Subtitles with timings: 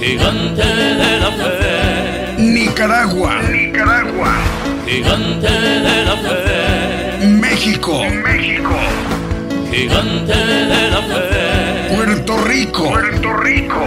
[0.00, 2.34] Gigante de la fe.
[2.38, 3.40] Nicaragua.
[3.50, 4.32] Nicaragua.
[4.86, 7.26] Gigante de la fe.
[7.26, 8.04] México.
[8.24, 8.76] México.
[9.72, 11.94] Gigante de la fe.
[11.94, 12.90] Puerto Rico.
[12.90, 13.86] Puerto Rico.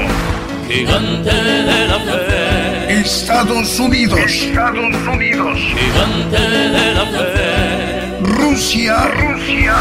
[0.67, 3.01] Gigante de la fe.
[3.01, 4.19] Estados Unidos.
[4.19, 5.59] Estados Unidos.
[5.59, 6.41] Gigante
[6.75, 8.17] de la fe.
[8.23, 8.97] Rusia.
[9.13, 9.75] Rusia.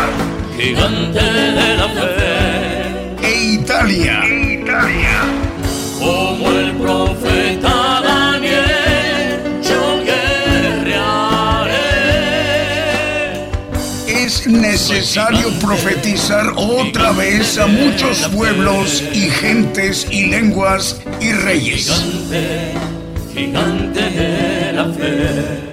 [0.58, 3.26] Gigante de la fe.
[3.26, 4.24] E Italia.
[4.26, 5.17] Italia.
[14.48, 21.90] Necesario profetizar otra vez a muchos pueblos y gentes y lenguas y reyes.
[21.90, 22.72] Gigante,
[23.34, 25.68] gigante de la fe.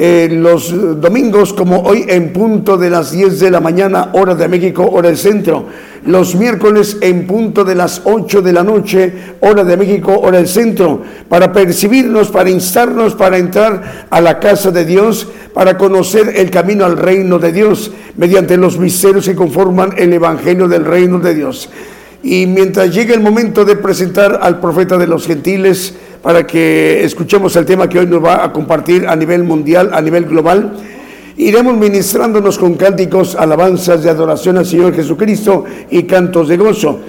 [0.00, 4.46] eh, los domingos como hoy en punto de las 10 de la mañana, hora de
[4.46, 5.66] México, hora del centro.
[6.06, 10.46] Los miércoles en punto de las 8 de la noche, hora de México, hora del
[10.46, 11.02] centro.
[11.28, 16.84] Para percibirnos, para instarnos, para entrar a la casa de Dios, para conocer el camino
[16.84, 21.70] al reino de Dios, mediante los misterios que conforman el Evangelio del reino de Dios.
[22.22, 27.54] Y mientras llegue el momento de presentar al profeta de los gentiles, para que escuchemos
[27.56, 30.72] el tema que hoy nos va a compartir a nivel mundial, a nivel global,
[31.36, 37.00] iremos ministrándonos con cánticos, alabanzas de adoración al Señor Jesucristo y cantos de gozo.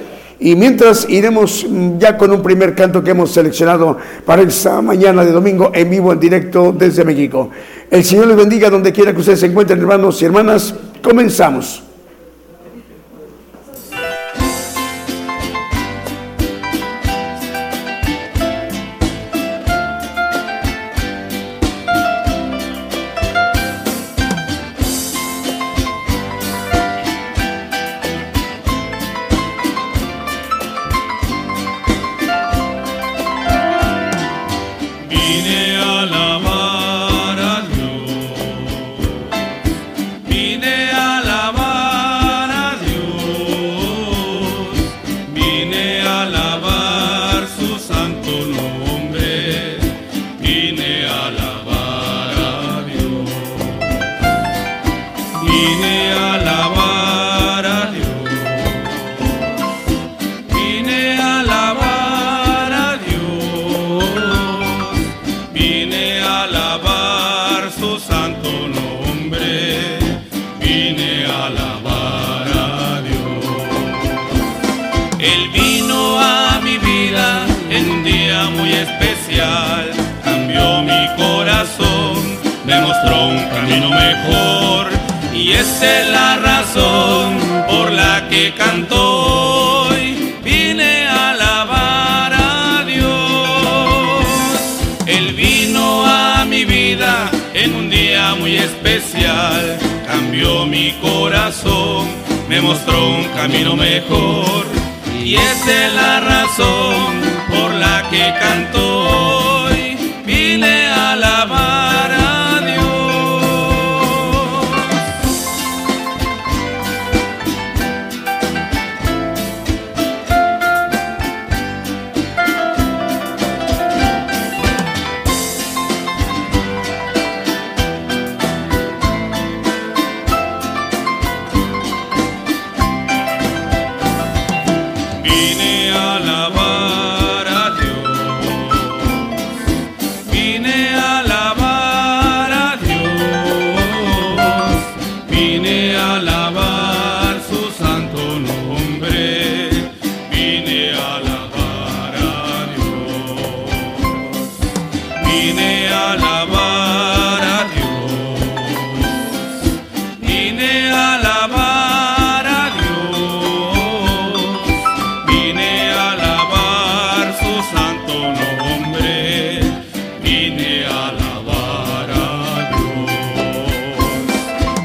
[0.41, 1.67] Y mientras iremos
[1.97, 6.13] ya con un primer canto que hemos seleccionado para esta mañana de domingo en vivo,
[6.13, 7.49] en directo desde México.
[7.91, 10.73] El Señor les bendiga donde quiera que ustedes se encuentren, hermanos y hermanas.
[11.03, 11.88] Comenzamos.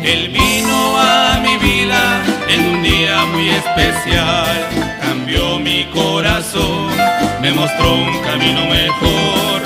[0.05, 4.69] Él vino a mi vida en un día muy especial.
[5.01, 6.93] Cambió mi corazón,
[7.41, 9.63] me mostró un camino mejor.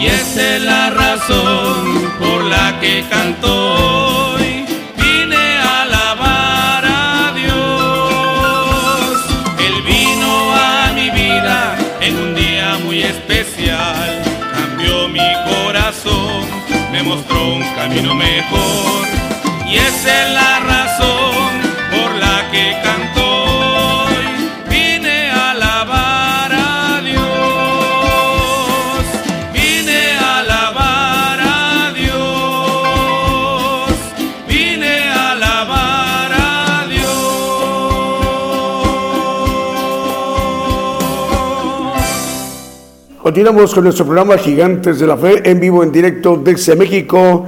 [0.00, 4.64] Y esa es la razón por la que canto hoy.
[4.96, 9.20] Vine a alabar a Dios.
[9.66, 14.22] Él vino a mi vida en un día muy especial.
[14.50, 16.48] Cambió mi corazón,
[16.90, 19.13] me mostró un camino mejor.
[19.74, 21.50] Y esa es la razón
[21.90, 24.06] por la que canto.
[24.70, 27.24] Vine a alabar a Dios.
[29.52, 33.90] Vine a alabar a Dios.
[34.46, 37.10] Vine a alabar a Dios.
[43.20, 47.44] Continuamos con nuestro programa Gigantes de la Fe en vivo, en directo desde México,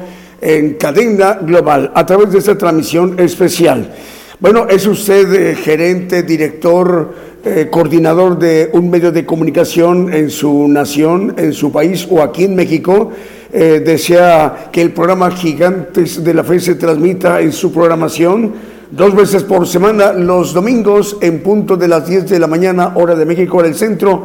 [0.46, 3.92] en cadena global, a través de esta transmisión especial.
[4.38, 7.12] Bueno, es usted eh, gerente, director,
[7.44, 12.44] eh, coordinador de un medio de comunicación en su nación, en su país o aquí
[12.44, 13.10] en México.
[13.52, 18.52] Eh, desea que el programa Gigantes de la Fe se transmita en su programación
[18.92, 23.16] dos veces por semana, los domingos en punto de las 10 de la mañana, hora
[23.16, 24.22] de México, hora centro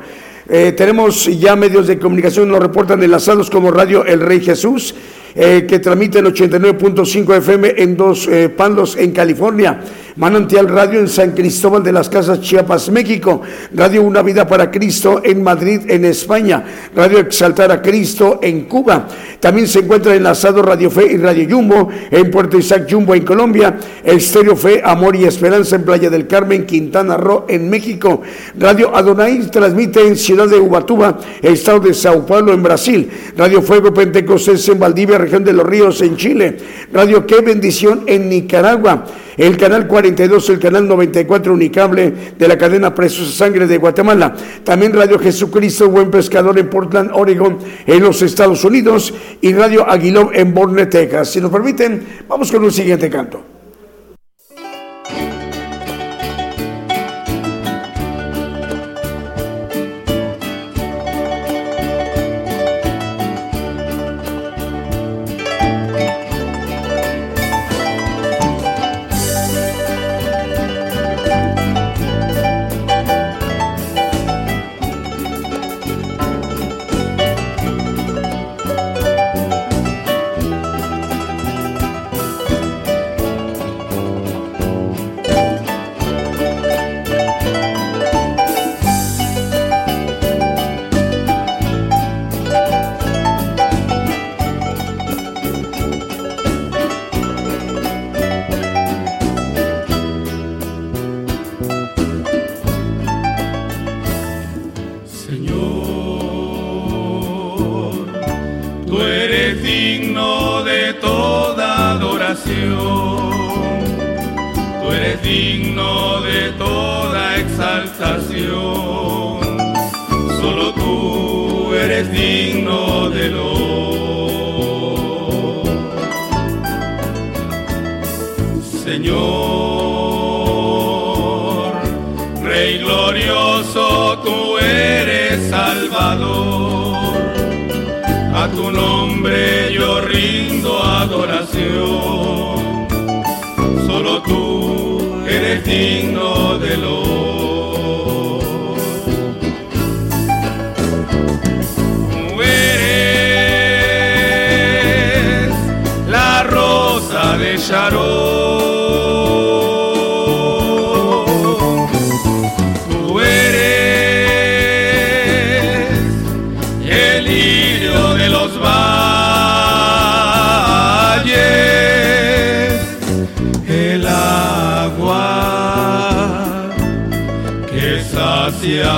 [0.49, 4.95] Eh, tenemos ya medios de comunicación, nos reportan enlazados como Radio El Rey Jesús,
[5.35, 9.81] eh, que transmite el 89.5 FM en dos eh, palos en California.
[10.17, 13.41] Manantial Radio en San Cristóbal de las Casas, Chiapas, México.
[13.73, 16.65] Radio Una Vida para Cristo en Madrid, en España.
[16.95, 19.07] Radio Exaltar a Cristo en Cuba.
[19.39, 23.79] También se encuentra enlazado Radio Fe y Radio Jumbo en Puerto Isaac Jumbo en Colombia.
[24.05, 28.21] Estéreo Fe, Amor y Esperanza en Playa del Carmen, Quintana Roo en México.
[28.59, 33.09] Radio Adonai transmite en Ciudad de Ubatuba, Estado de Sao Paulo en Brasil.
[33.37, 36.57] Radio Fuego Pentecostés en Valdivia, región de los Ríos en Chile.
[36.93, 39.05] Radio Qué Bendición en Nicaragua
[39.41, 44.35] el canal 42, el canal 94 Unicable de la cadena Presos Sangre de Guatemala.
[44.63, 50.29] También Radio Jesucristo, Buen Pescador en Portland, Oregon, en los Estados Unidos, y Radio Aguilón
[50.35, 51.31] en Borne, Texas.
[51.31, 53.60] Si nos permiten, vamos con un siguiente canto.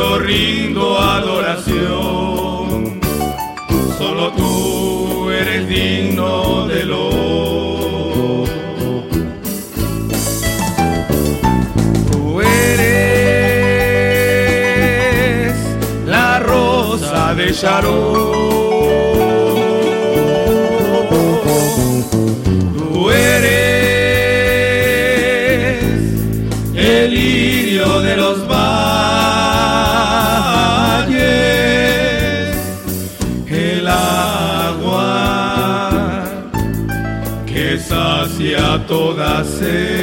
[0.00, 3.00] yo rindo adoración.
[3.98, 7.10] Solo tú eres digno de lo.
[12.10, 12.74] Tú eres
[16.06, 18.39] la rosa de Sharon.
[39.10, 39.99] Toda sed.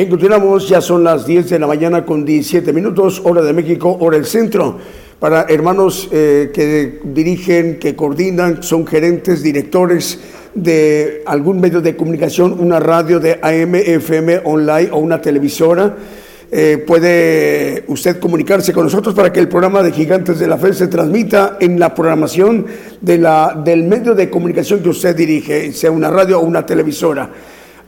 [0.00, 3.98] Bien, continuamos, ya son las 10 de la mañana con 17 minutos, hora de México,
[4.00, 4.78] hora del centro.
[5.18, 10.18] Para hermanos eh, que dirigen, que coordinan, son gerentes, directores
[10.54, 15.94] de algún medio de comunicación, una radio de AM, FM, online o una televisora
[16.52, 20.72] eh, puede usted comunicarse con nosotros para que el programa de Gigantes de la Fe
[20.72, 22.66] se transmita en la programación
[23.02, 27.30] de la, del medio de comunicación que usted dirige, sea una radio o una televisora.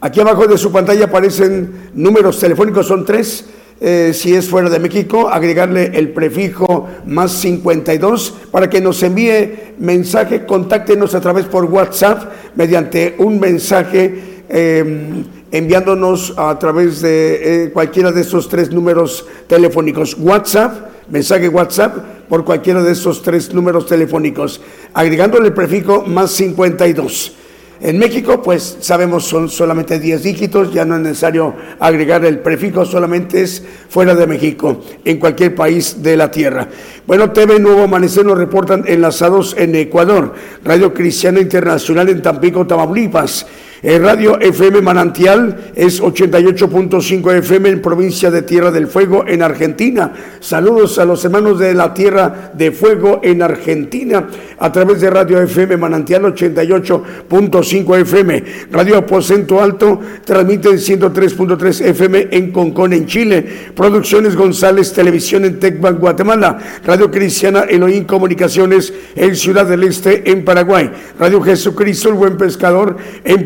[0.04, 3.44] Aquí abajo de su pantalla aparecen números telefónicos, son tres.
[3.80, 9.74] Eh, si es fuera de México, agregarle el prefijo más 52 para que nos envíe
[9.78, 14.42] mensaje, contáctenos a través por WhatsApp mediante un mensaje.
[14.48, 20.16] Eh, enviándonos a través de eh, cualquiera de esos tres números telefónicos.
[20.18, 21.96] WhatsApp, mensaje WhatsApp
[22.28, 24.60] por cualquiera de esos tres números telefónicos,
[24.94, 27.36] agregándole el prefijo más 52.
[27.84, 32.84] En México, pues sabemos son solamente 10 dígitos, ya no es necesario agregar el prefijo,
[32.84, 36.68] solamente es fuera de México, en cualquier país de la tierra.
[37.08, 40.32] Bueno, TV Nuevo Amanecer nos reportan enlazados en Ecuador,
[40.64, 43.46] Radio Cristiana Internacional en Tampico, Tamaulipas.
[43.82, 50.12] El radio FM Manantial es 88.5 FM en provincia de Tierra del Fuego en Argentina.
[50.38, 54.28] Saludos a los hermanos de la Tierra de Fuego en Argentina
[54.60, 58.44] a través de Radio FM Manantial 88.5 FM.
[58.70, 63.44] Radio Aposento Alto transmite en 103.3 FM en Concón en Chile.
[63.74, 66.56] Producciones González Televisión en Tecban, Guatemala.
[66.84, 70.88] Radio Cristiana Elohim Comunicaciones en Ciudad del Este en Paraguay.
[71.18, 73.44] Radio Jesucristo el Buen Pescador en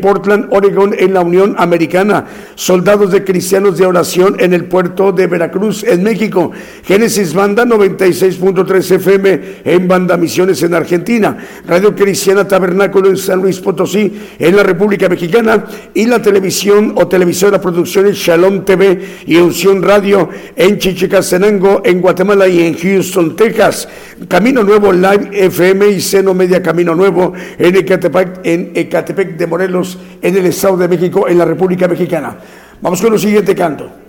[0.49, 2.25] Oregón, en la Unión Americana.
[2.55, 6.51] Soldados de Cristianos de Oración en el puerto de Veracruz, en México.
[6.83, 11.37] Génesis Banda 96.3 FM en Banda Misiones, en Argentina.
[11.65, 15.65] Radio Cristiana Tabernáculo en San Luis Potosí, en la República Mexicana.
[15.93, 22.47] Y la televisión o televisora Producciones Shalom TV y Unción Radio en Chichicastenango, en Guatemala
[22.47, 23.87] y en Houston, Texas.
[24.27, 29.99] Camino Nuevo Live FM y Seno Media Camino Nuevo en Ecatepec, en Ecatepec de Morelos
[30.21, 32.37] en el Estado de México, en la República Mexicana.
[32.81, 34.06] Vamos con el siguiente canto.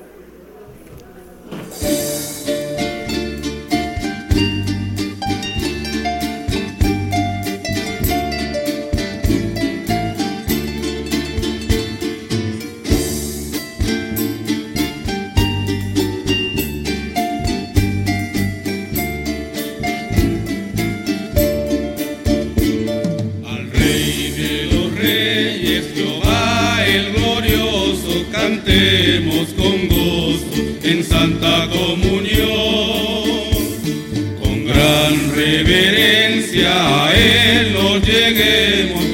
[29.46, 32.48] con gusto en Santa Comunión.
[34.42, 39.07] Con gran reverencia a Él nos lleguemos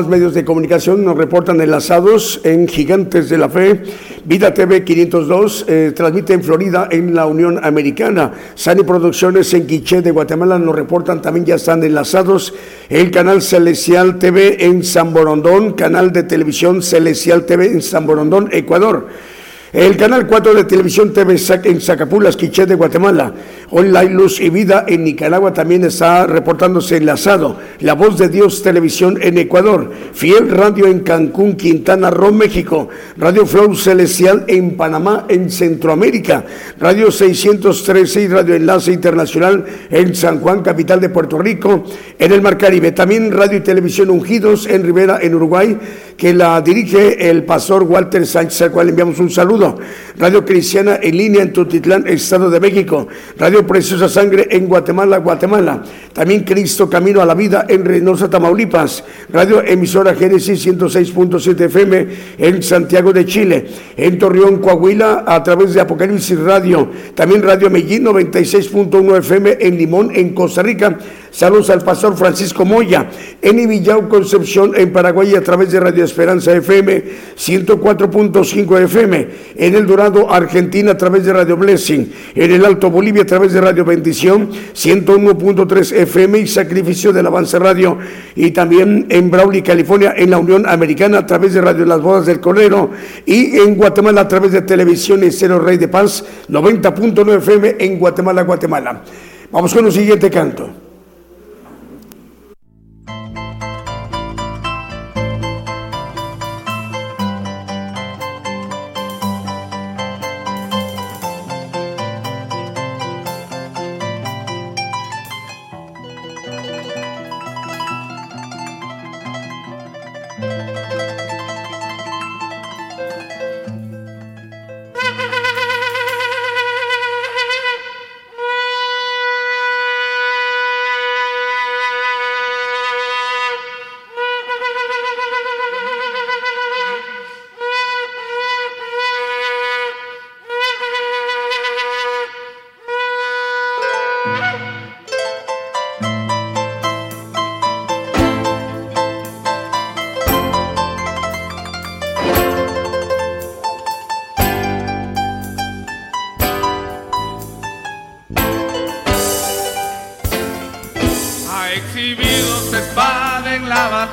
[0.00, 3.82] más medios de comunicación, nos reportan enlazados en Gigantes de la Fe,
[4.24, 10.00] Vida TV 502, eh, transmite en Florida, en la Unión Americana, Sani Producciones en Quiché
[10.00, 12.54] de Guatemala, nos reportan también ya están enlazados,
[12.88, 18.48] el canal Celestial TV en San Borondón, canal de televisión Celestial TV en San Borondón,
[18.52, 19.06] Ecuador.
[19.72, 23.32] El canal 4 de televisión TV en Zacapulas, Quiché de Guatemala.
[23.72, 27.56] Online Luz y Vida en Nicaragua también está reportándose enlazado.
[27.78, 29.92] La Voz de Dios Televisión en Ecuador.
[30.12, 32.88] Fiel Radio en Cancún, Quintana Roo, México.
[33.16, 36.44] Radio Flow Celestial en Panamá, en Centroamérica.
[36.80, 41.84] Radio 613 y Radio Enlace Internacional en San Juan, capital de Puerto Rico,
[42.18, 42.90] en el Mar Caribe.
[42.90, 45.78] También Radio y Televisión Ungidos en Rivera, en Uruguay,
[46.16, 49.78] que la dirige el pastor Walter Sánchez, al cual enviamos un saludo.
[50.18, 53.06] Radio Cristiana en línea en Tutitlán, Estado de México.
[53.38, 55.82] Radio Preciosa Sangre en Guatemala, Guatemala.
[56.12, 59.04] También Cristo Camino a la Vida en Reynosa, Tamaulipas.
[59.30, 62.06] Radio Emisora Génesis 106.7 FM
[62.38, 63.66] en Santiago de Chile.
[63.96, 66.90] En Torreón, Coahuila, a través de Apocalipsis Radio.
[67.14, 70.98] También Radio Medellín 96.1 FM en Limón, en Costa Rica.
[71.30, 73.08] Saludos al pastor Francisco Moya.
[73.40, 77.04] En Ibillau, Concepción, en Paraguay, a través de Radio Esperanza FM
[77.36, 79.28] 104.5 FM.
[79.54, 82.12] En El Dorado, Argentina, a través de Radio Blessing.
[82.34, 87.58] En el Alto Bolivia, a través de Radio Bendición 101.3 FM y Sacrificio del Avance
[87.60, 87.96] Radio.
[88.34, 92.26] Y también en Brawley, California, en la Unión Americana, a través de Radio Las Bodas
[92.26, 92.90] del Cordero.
[93.24, 98.42] Y en Guatemala, a través de Televisión Estero Rey de Paz 90.9 FM en Guatemala,
[98.42, 99.02] Guatemala.
[99.52, 100.89] Vamos con el siguiente canto.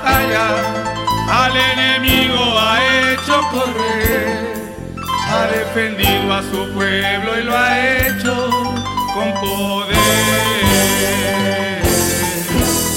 [0.05, 2.79] Al enemigo ha
[3.11, 4.73] hecho correr,
[5.29, 8.49] ha defendido a su pueblo y lo ha hecho
[9.13, 9.97] con poder.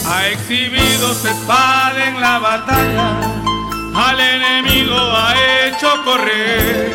[0.06, 3.16] Ha exhibido su espada en la batalla,
[3.94, 5.34] al enemigo ha
[5.66, 6.94] hecho correr,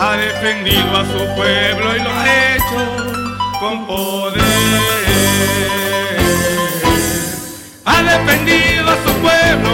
[0.00, 5.08] ha defendido a su pueblo y lo ha hecho con poder
[7.88, 9.70] ha defendido a su pueblo,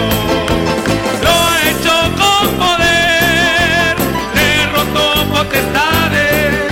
[1.25, 3.95] lo ha hecho con poder,
[4.33, 6.71] derrotó potestades,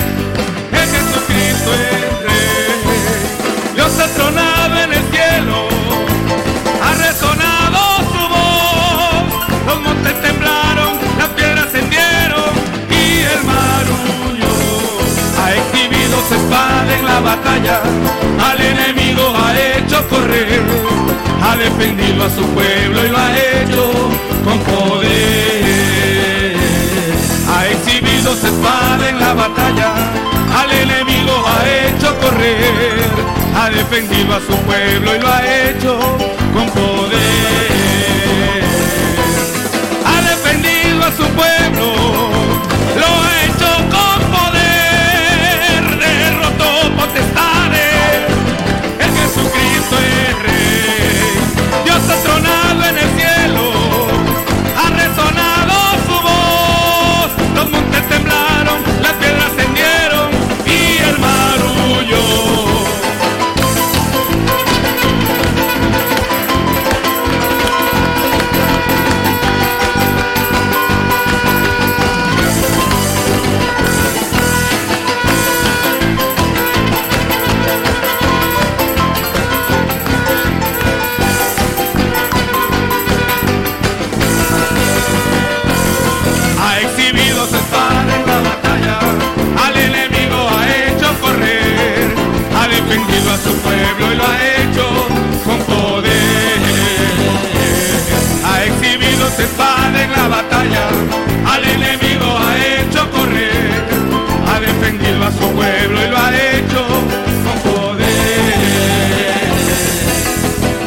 [0.71, 2.75] es Jesucristo el Rey,
[3.75, 5.67] Dios ha tronado en el cielo,
[6.81, 7.79] ha resonado
[8.13, 9.23] su voz,
[9.67, 12.51] los montes temblaron, las piedras se hundieron
[12.89, 13.85] y el mar
[14.27, 14.55] huyó,
[15.43, 17.81] ha exhibido su espada en la batalla,
[21.53, 23.91] a su pueblo y lo ha hecho
[24.43, 25.11] con poder.
[27.49, 29.93] Ha exhibido su espada en la batalla,
[30.57, 33.11] al enemigo ha hecho correr.
[33.55, 35.99] Ha defendido a su pueblo y lo ha hecho
[36.53, 37.21] con poder.
[40.05, 41.93] Ha defendido a su pueblo,
[42.97, 43.45] lo ha
[93.57, 94.85] pueblo y lo ha hecho
[95.45, 96.59] con poder.
[98.45, 100.89] Ha exhibido su espada en la batalla,
[101.53, 103.83] al enemigo ha hecho correr,
[104.47, 106.85] ha defendido a su pueblo y lo ha hecho
[107.45, 108.53] con poder.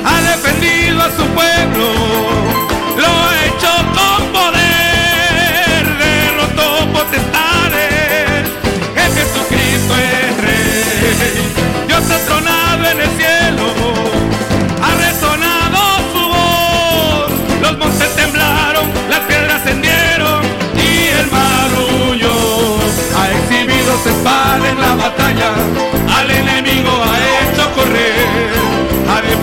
[0.05, 1.87] Ha defendido a su pueblo,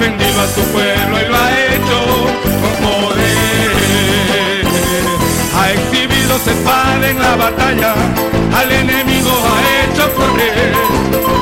[0.03, 1.97] defendido a su pueblo y lo ha hecho
[2.61, 4.65] con poder.
[5.55, 7.95] Ha exhibido su espada en la batalla,
[8.53, 10.73] al enemigo ha hecho correr,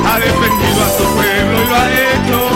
[0.06, 2.51] ha defendido a su pueblo y lo ha hecho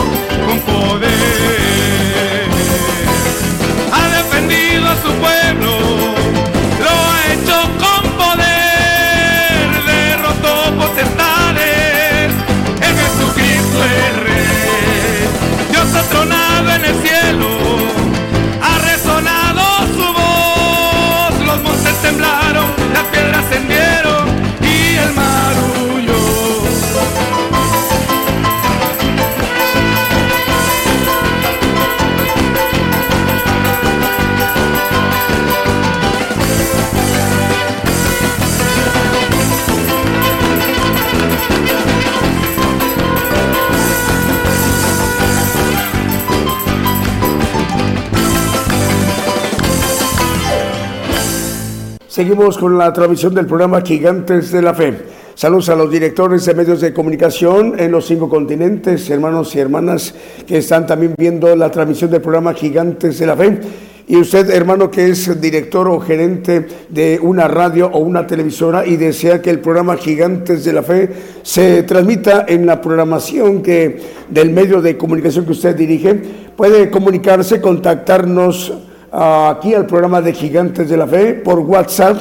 [52.17, 54.91] Seguimos con la transmisión del programa Gigantes de la Fe.
[55.35, 60.15] Saludos a los directores de medios de comunicación en los cinco continentes, hermanos y hermanas
[60.47, 63.59] que están también viendo la transmisión del programa Gigantes de la Fe.
[64.07, 68.95] Y usted, hermano, que es director o gerente de una radio o una televisora y
[68.95, 71.11] desea que el programa Gigantes de la Fe
[71.43, 76.19] se transmita en la programación que del medio de comunicación que usted dirige,
[76.55, 78.73] puede comunicarse, contactarnos
[79.17, 82.17] aquí al programa de Gigantes de la Fe por WhatsApp.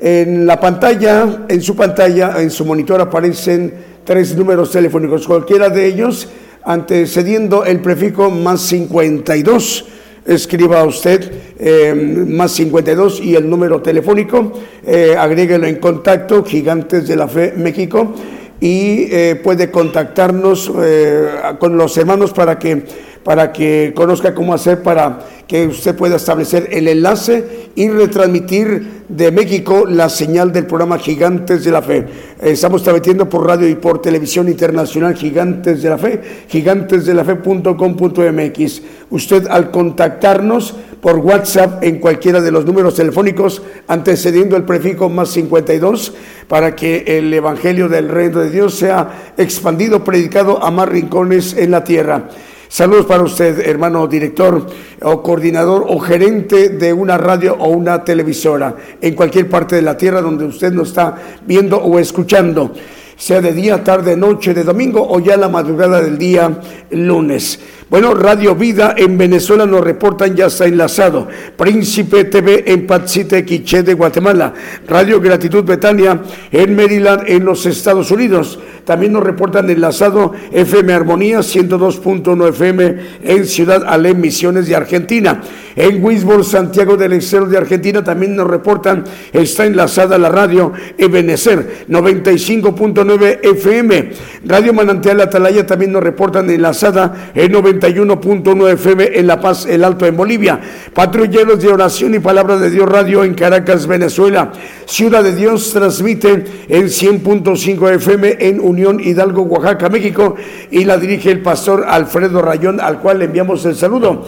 [0.00, 3.72] En la pantalla, en su pantalla, en su monitor aparecen
[4.04, 6.28] tres números telefónicos, cualquiera de ellos
[6.62, 9.86] antecediendo el prefijo más 52
[10.26, 11.94] escriba usted eh,
[12.26, 14.52] más 52 y el número telefónico,
[14.86, 18.14] eh, agréguelo en contacto, Gigantes de la Fe México,
[18.60, 21.28] y eh, puede contactarnos eh,
[21.58, 22.84] con los hermanos para que
[23.24, 29.30] para que conozca cómo hacer para que usted pueda establecer el enlace y retransmitir de
[29.30, 32.06] México la señal del programa Gigantes de la Fe.
[32.40, 38.82] Estamos transmitiendo por radio y por televisión internacional Gigantes de la Fe, gigantesdelafe.com.mx.
[39.10, 45.28] Usted al contactarnos por WhatsApp en cualquiera de los números telefónicos antecediendo el prefijo más
[45.30, 46.14] 52
[46.48, 51.72] para que el Evangelio del Reino de Dios sea expandido, predicado a más rincones en
[51.72, 52.30] la tierra.
[52.74, 54.66] Saludos para usted, hermano director
[55.00, 59.96] o coordinador o gerente de una radio o una televisora en cualquier parte de la
[59.96, 61.14] tierra donde usted nos está
[61.46, 62.72] viendo o escuchando,
[63.16, 66.50] sea de día, tarde, noche, de domingo o ya la madrugada del día
[66.90, 67.60] lunes.
[67.90, 71.28] Bueno, Radio Vida en Venezuela nos reportan, ya está enlazado.
[71.56, 74.54] Príncipe TV en Patsite, Quiché de Guatemala.
[74.88, 78.58] Radio Gratitud Betania en Maryland, en los Estados Unidos.
[78.84, 85.40] También nos reportan enlazado FM Armonía 102.1 FM en Ciudad Alem, Misiones de Argentina.
[85.76, 91.86] En Wisborne, Santiago del Estero de Argentina también nos reportan, está enlazada la radio Ebenecer
[91.88, 94.10] 95.9 FM.
[94.44, 100.06] Radio Manantial Atalaya también nos reportan enlazada en 91.9 FM en La Paz, el Alto
[100.06, 100.60] en Bolivia.
[100.92, 104.52] Patrulleros de oración y palabra de Dios Radio en Caracas, Venezuela.
[104.86, 110.36] Ciudad de Dios transmite en 100.5 FM en Unión Hidalgo, Oaxaca, México
[110.70, 114.26] y la dirige el pastor Alfredo Rayón al cual le enviamos el saludo.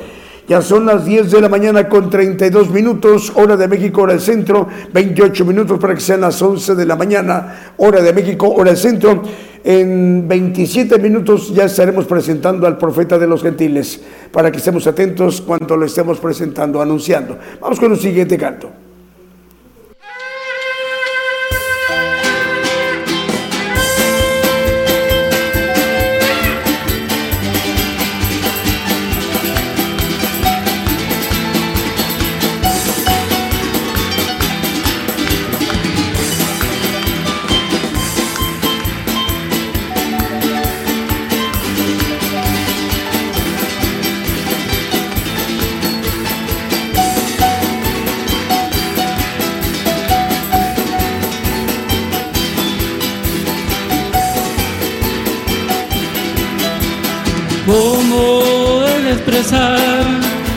[0.48, 4.22] Ya son las 10 de la mañana con 32 minutos, hora de México, hora del
[4.22, 8.70] centro, 28 minutos para que sean las 11 de la mañana, hora de México, hora
[8.70, 9.22] del centro.
[9.64, 15.40] En 27 minutos ya estaremos presentando al profeta de los gentiles, para que estemos atentos
[15.40, 17.37] cuando lo estemos presentando, anunciando.
[17.61, 18.86] Vamos con el siguiente canto.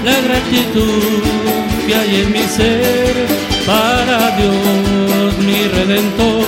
[0.04, 1.24] La gratitud
[1.86, 3.28] que hay en mi ser
[3.66, 6.46] para Dios mi redentor,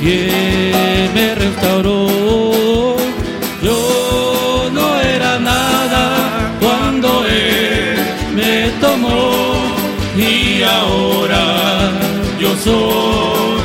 [0.00, 2.96] quien me restauró.
[3.62, 7.96] Yo no era nada cuando Él
[8.34, 9.54] me tomó
[10.16, 11.44] y ahora
[12.40, 13.60] yo soy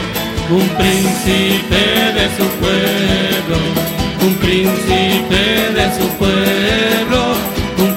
[0.50, 1.84] un príncipe
[2.18, 3.58] de su pueblo,
[4.42, 6.52] príncipe de su pueblo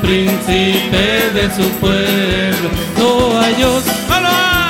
[0.04, 2.68] príncipe de su pueblo.
[2.98, 3.82] No hay Dios,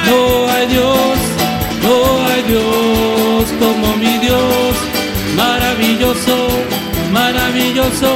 [0.09, 1.19] no hay Dios,
[1.83, 4.75] no hay Dios como mi Dios.
[5.37, 6.37] Maravilloso,
[7.13, 8.15] maravilloso,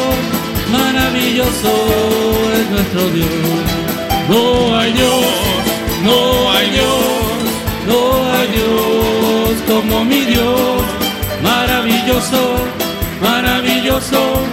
[0.70, 1.72] maravilloso
[2.58, 3.66] es nuestro Dios.
[4.28, 5.26] No hay Dios,
[6.04, 7.38] no hay Dios,
[7.90, 8.00] no
[8.32, 10.82] hay Dios como mi Dios.
[11.42, 12.77] Maravilloso,
[14.00, 14.46] maravilloso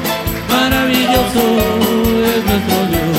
[0.50, 1.40] maravilloso
[2.26, 3.15] es nuestro Dios.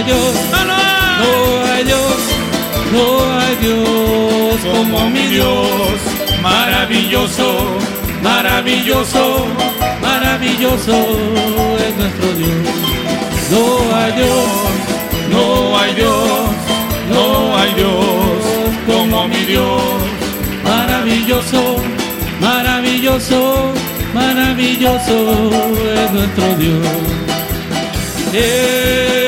[0.00, 2.16] Hay Dios, no hay Dios,
[2.92, 5.68] no hay Dios como mi Dios,
[6.42, 7.66] maravilloso,
[8.22, 9.46] maravilloso,
[10.00, 10.92] maravilloso
[11.86, 12.50] es nuestro Dios.
[13.50, 14.48] No hay Dios,
[15.30, 16.50] no hay Dios,
[17.10, 17.96] no hay Dios
[18.86, 19.82] como mi Dios,
[20.64, 21.76] maravilloso,
[22.40, 23.72] maravilloso
[24.14, 25.50] maravilloso
[25.94, 26.86] es nuestro Dios.
[28.32, 29.19] Es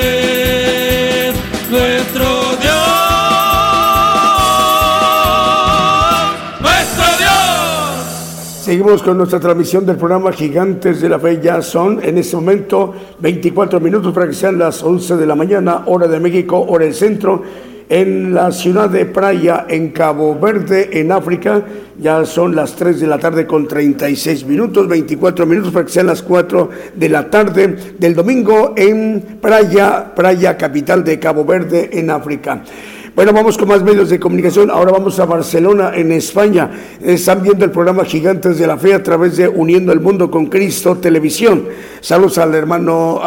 [8.72, 11.38] Seguimos con nuestra transmisión del programa Gigantes de la Fe.
[11.42, 15.82] Ya son en este momento 24 minutos para que sean las 11 de la mañana,
[15.84, 17.42] hora de México, hora del centro
[17.90, 21.62] en la ciudad de Praia, en Cabo Verde, en África.
[21.98, 26.06] Ya son las 3 de la tarde con 36 minutos, 24 minutos para que sean
[26.06, 32.08] las 4 de la tarde del domingo en Praia, Praia, capital de Cabo Verde, en
[32.08, 32.62] África.
[33.14, 34.70] Bueno, vamos con más medios de comunicación.
[34.70, 36.70] Ahora vamos a Barcelona, en España.
[36.98, 40.46] Están viendo el programa Gigantes de la Fe a través de Uniendo el Mundo con
[40.46, 41.68] Cristo Televisión.
[42.00, 43.20] Saludos al hermano,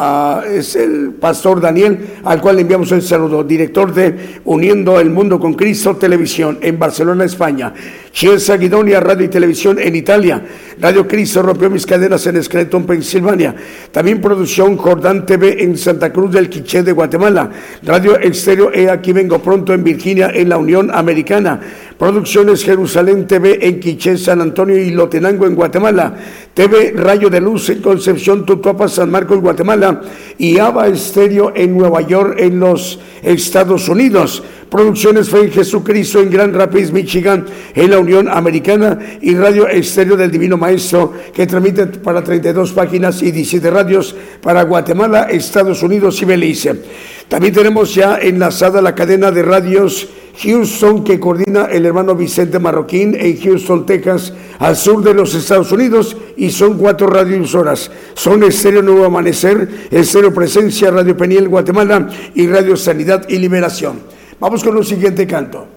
[0.52, 5.40] es el pastor Daniel, al cual le enviamos un saludo, director de Uniendo el Mundo
[5.40, 7.72] con Cristo Televisión en Barcelona, España.
[8.12, 10.42] Chiesa Guidonia, Radio y Televisión en Italia.
[10.80, 13.54] Radio Cristo rompió mis cadenas en Scranton, Pensilvania.
[13.92, 17.52] También producción Jordán TV en Santa Cruz del Quiché de Guatemala.
[17.84, 21.60] Radio Exterior E Aquí Vengo Pronto en Virginia, en la Unión Americana.
[21.98, 26.16] Producciones Jerusalén TV en Quiché, San Antonio y Lotenango en Guatemala.
[26.54, 30.02] TV Rayo de Luz en Concepción, Tutuapa, San Marcos, Guatemala.
[30.38, 34.44] Y Ava Estéreo en Nueva York, en los Estados Unidos.
[34.70, 38.98] Producciones Fe en Jesucristo en Grand Rapids, Michigan, en la Unión Americana.
[39.22, 44.64] Y Radio Estéreo del Divino Maestro, que transmite para 32 páginas y 17 radios para
[44.64, 46.82] Guatemala, Estados Unidos y Belice.
[47.28, 50.08] También tenemos ya enlazada la cadena de radios
[50.44, 55.72] Houston que coordina el hermano Vicente Marroquín en Houston, Texas, al sur de los Estados
[55.72, 57.90] Unidos y son cuatro radioemisoras.
[58.14, 64.15] Son Estéreo Nuevo Amanecer, Estéreo Presencia, Radio Peniel Guatemala y Radio Sanidad y Liberación.
[64.40, 65.75] Vamos con el siguiente canto.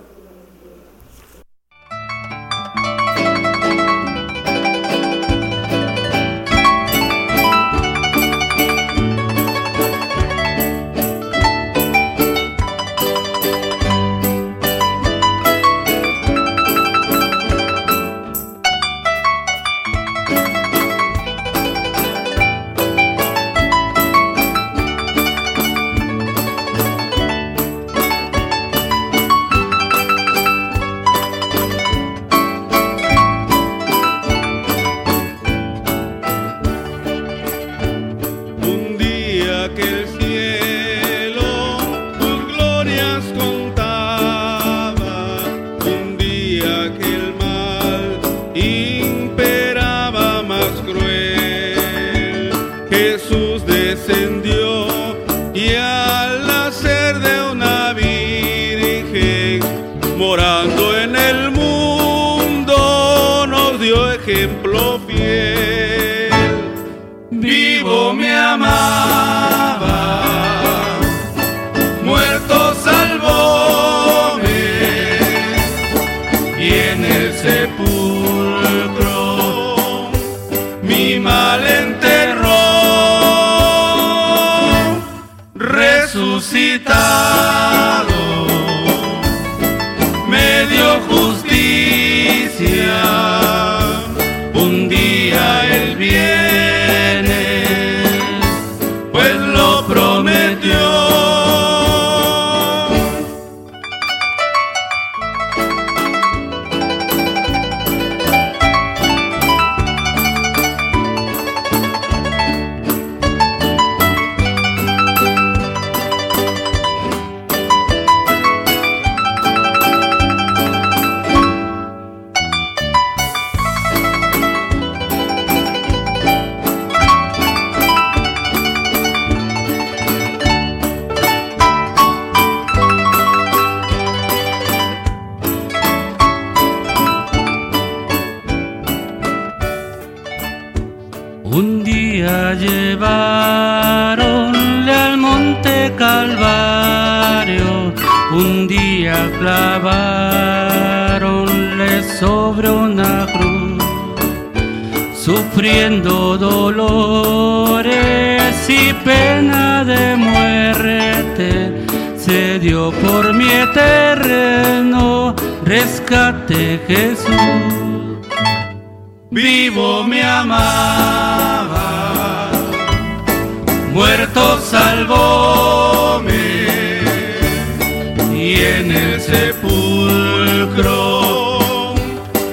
[179.31, 181.03] sepulcro,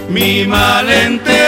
[0.09, 1.44] mi malentendido.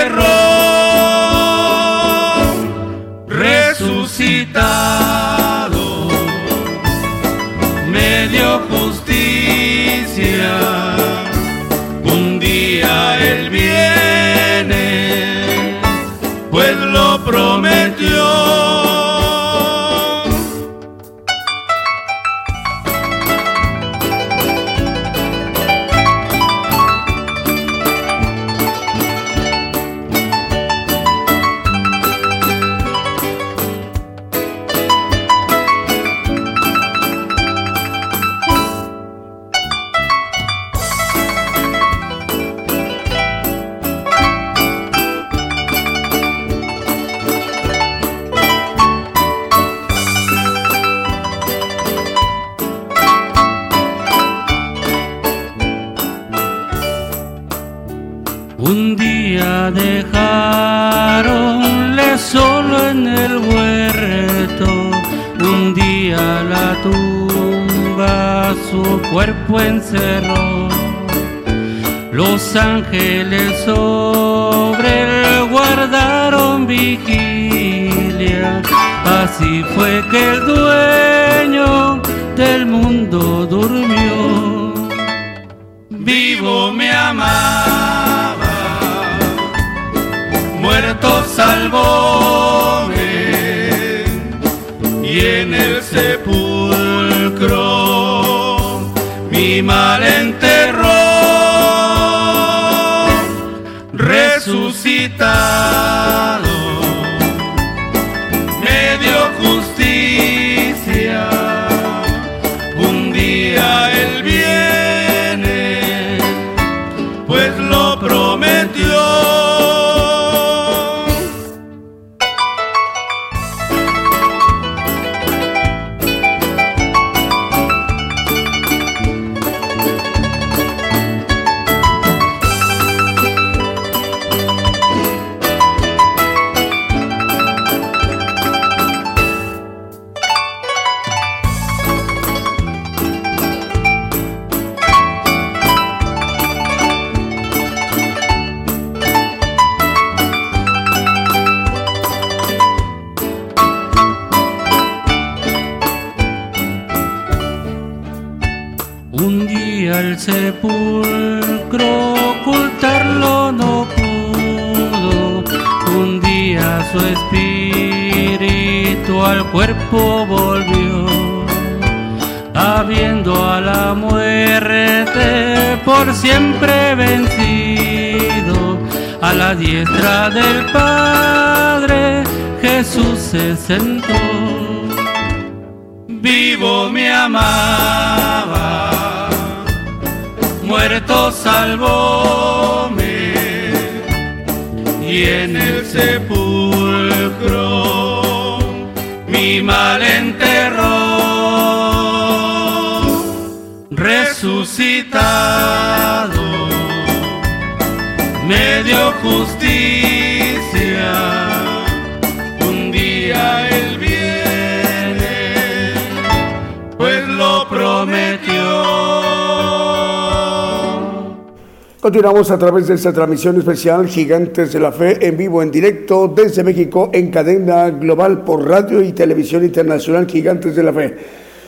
[222.07, 226.29] Continuamos a través de esta transmisión especial Gigantes de la Fe en vivo, en directo
[226.33, 231.17] desde México en cadena global por radio y televisión internacional Gigantes de la Fe.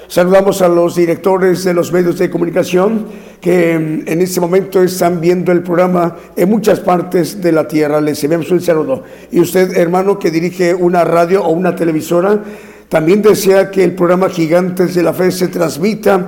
[0.08, 3.06] Saludamos a los directores de los medios de comunicación
[3.42, 8.00] que mm, en este momento están viendo el programa en muchas partes de la tierra.
[8.00, 9.04] Les enviamos un saludo.
[9.32, 12.42] Y usted, hermano, que dirige una radio o una televisora,
[12.88, 16.28] también desea que el programa Gigantes de la Fe se transmita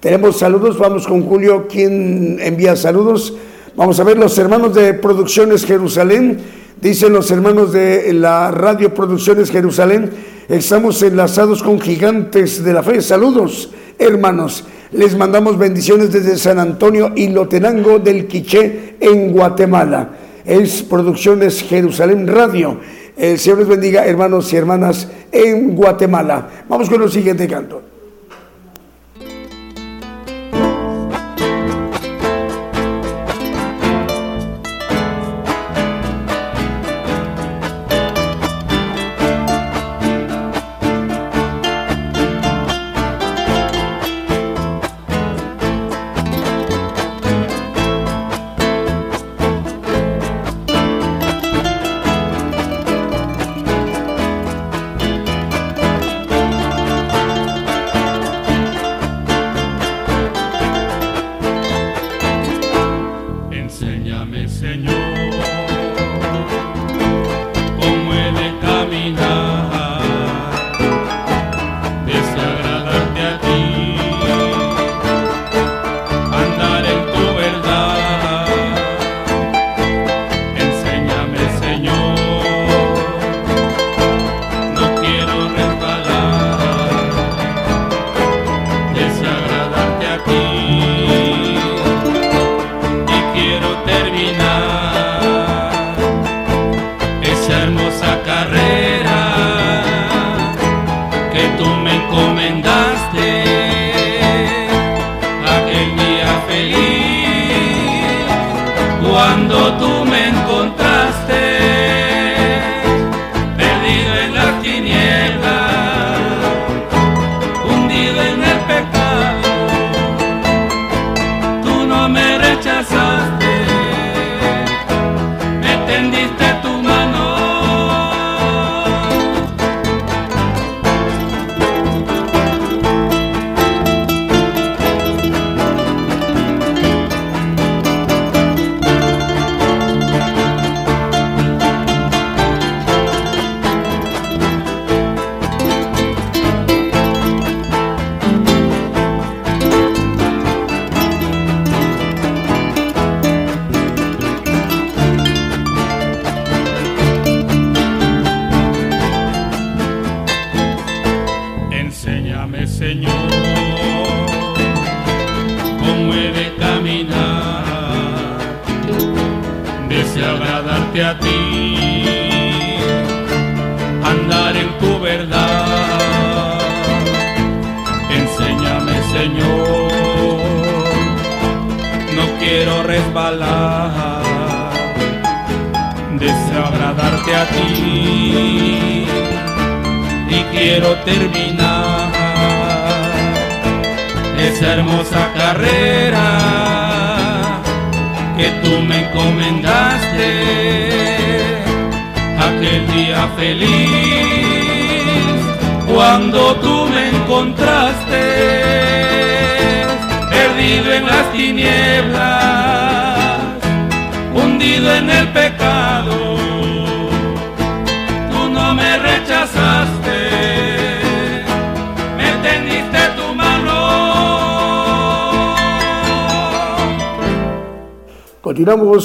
[0.01, 3.35] Tenemos saludos, vamos con Julio, quien envía saludos.
[3.75, 6.39] Vamos a ver los hermanos de Producciones Jerusalén.
[6.79, 10.11] Dicen los hermanos de la Radio Producciones Jerusalén,
[10.47, 13.01] estamos enlazados con gigantes de la fe.
[13.01, 14.67] Saludos, hermanos.
[14.93, 20.11] Les mandamos bendiciones desde San Antonio y Lotenango del Quiché en Guatemala.
[20.45, 22.79] Es Producciones Jerusalén Radio.
[23.17, 26.65] El Señor les bendiga, hermanos y hermanas, en Guatemala.
[26.69, 27.92] Vamos con el siguiente canto.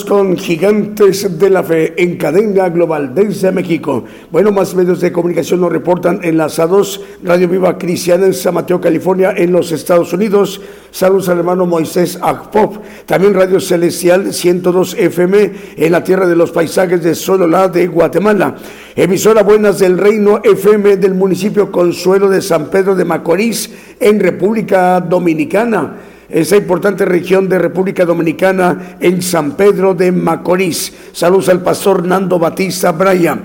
[0.08, 4.06] Con Gigantes de la Fe en cadena global desde México.
[4.32, 7.02] Bueno, más medios de comunicación nos reportan enlazados.
[7.24, 10.62] Radio Viva Cristiana en San Mateo, California, en los Estados Unidos.
[10.92, 12.78] Saludos al hermano Moisés Agpop.
[13.06, 18.56] También Radio Celestial 102 FM en la tierra de los paisajes de Sololá de Guatemala.
[18.96, 25.02] Emisora Buenas del Reino FM del municipio Consuelo de San Pedro de Macorís en República
[25.02, 25.98] Dominicana
[26.30, 30.94] esa importante región de República Dominicana en San Pedro de Macorís.
[31.14, 33.40] Saludos al pastor Nando Batista Braya.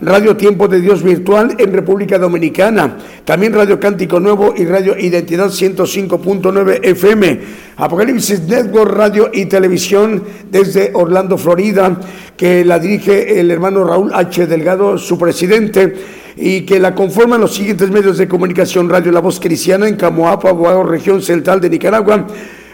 [0.00, 2.96] Radio Tiempo de Dios Virtual en República Dominicana.
[3.24, 7.40] También Radio Cántico Nuevo y Radio Identidad 105.9 FM.
[7.76, 11.98] Apocalipsis Network Radio y Televisión desde Orlando, Florida,
[12.36, 14.46] que la dirige el hermano Raúl H.
[14.46, 15.94] Delgado, su presidente
[16.36, 20.52] y que la conforman los siguientes medios de comunicación: Radio La Voz Cristiana en Camoapa,
[20.52, 22.26] Guao, región central de Nicaragua.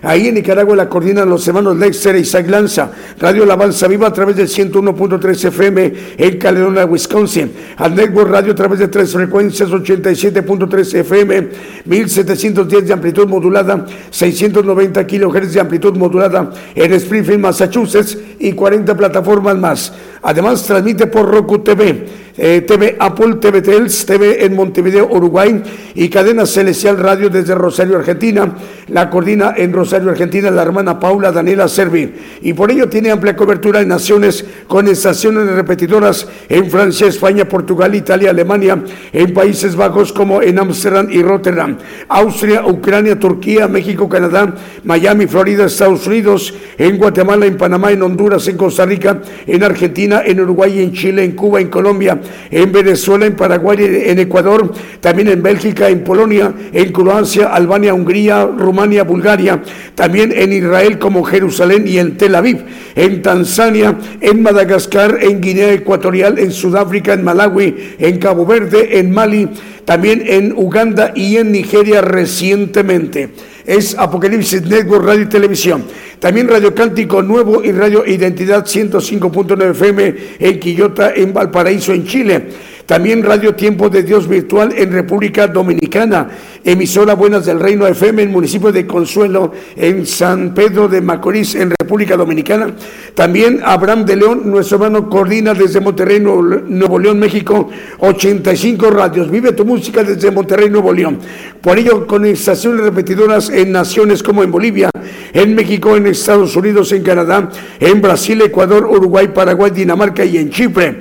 [0.04, 2.90] Ahí en Nicaragua la coordinan los hermanos Lexer e Isaac Lanza.
[3.18, 7.50] Radio La Avanza Viva a través del 101.3 FM en Caledonia, Wisconsin.
[7.78, 11.48] Al Network Radio a través de tres frecuencias, 87.3 FM,
[11.86, 19.56] 1710 de amplitud modulada, 690 kilohertz de amplitud modulada en Springfield, Massachusetts y 40 plataformas
[19.56, 19.92] más.
[20.22, 25.62] Además transmite por Roku TV eh, TV Apple, TV Tels, TV en Montevideo, Uruguay
[25.94, 28.54] y Cadena Celestial Radio desde Rosario, Argentina.
[28.88, 32.12] La coordina en Rosario, Argentina, la hermana Paula Daniela Servi.
[32.42, 37.94] Y por ello tiene amplia cobertura en naciones con estaciones repetidoras en Francia, España, Portugal,
[37.94, 38.82] Italia, Alemania,
[39.12, 41.78] en Países Bajos como en Ámsterdam y Rotterdam,
[42.08, 44.54] Austria, Ucrania, Turquía, México, Canadá,
[44.84, 50.22] Miami, Florida, Estados Unidos, en Guatemala, en Panamá, en Honduras, en Costa Rica, en Argentina,
[50.24, 52.18] en Uruguay, en Chile, en Cuba, en Colombia,
[52.50, 58.46] en Venezuela, en Paraguay, en Ecuador, también en Bélgica, en Polonia, en Croacia, Albania, Hungría,
[58.46, 59.62] Rumania, Bulgaria,
[59.94, 62.64] también en Israel como Jerusalén y en Tel Aviv,
[62.94, 69.10] en Tanzania, en Madagascar, en Guinea Ecuatorial, en Sudáfrica, en Malawi, en Cabo Verde, en
[69.10, 69.48] Mali,
[69.84, 73.30] también en Uganda y en Nigeria recientemente.
[73.64, 75.84] Es Apocalipsis Network Radio y Televisión.
[76.18, 82.46] También Radio Cántico Nuevo y Radio Identidad 105.9 FM en Quillota, en Valparaíso, en Chile.
[82.86, 86.28] También Radio Tiempo de Dios Virtual en República Dominicana.
[86.62, 91.70] Emisora Buenas del Reino FM en municipio de Consuelo, en San Pedro de Macorís, en
[91.70, 92.74] República Dominicana.
[93.14, 99.30] También Abraham de León, nuestro hermano, coordina desde Monterrey, Nuevo León, México, 85 radios.
[99.30, 101.18] Vive tu música desde Monterrey, Nuevo León.
[101.62, 104.90] Por ello, con estaciones repetidoras en naciones como en Bolivia,
[105.32, 107.48] en México, en Estados Unidos, en Canadá,
[107.80, 111.00] en Brasil, Ecuador, Uruguay, Paraguay, Dinamarca y en Chipre.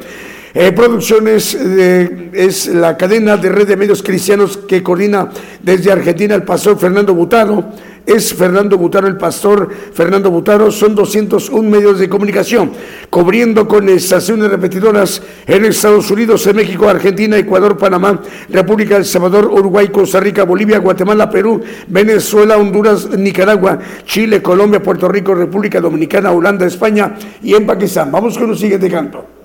[0.55, 5.29] Eh, producciones es la cadena de red de medios cristianos que coordina
[5.63, 7.71] desde Argentina el pastor Fernando Butaro.
[8.05, 10.69] Es Fernando Butaro el pastor Fernando Butaro.
[10.69, 12.71] Son 201 medios de comunicación,
[13.09, 19.47] cubriendo con estaciones repetidoras en Estados Unidos, en México, Argentina, Ecuador, Panamá, República El Salvador,
[19.47, 26.31] Uruguay, Costa Rica, Bolivia, Guatemala, Perú, Venezuela, Honduras, Nicaragua, Chile, Colombia, Puerto Rico, República Dominicana,
[26.31, 28.11] Holanda, España y en Pakistán.
[28.11, 29.42] Vamos con el siguiente canto.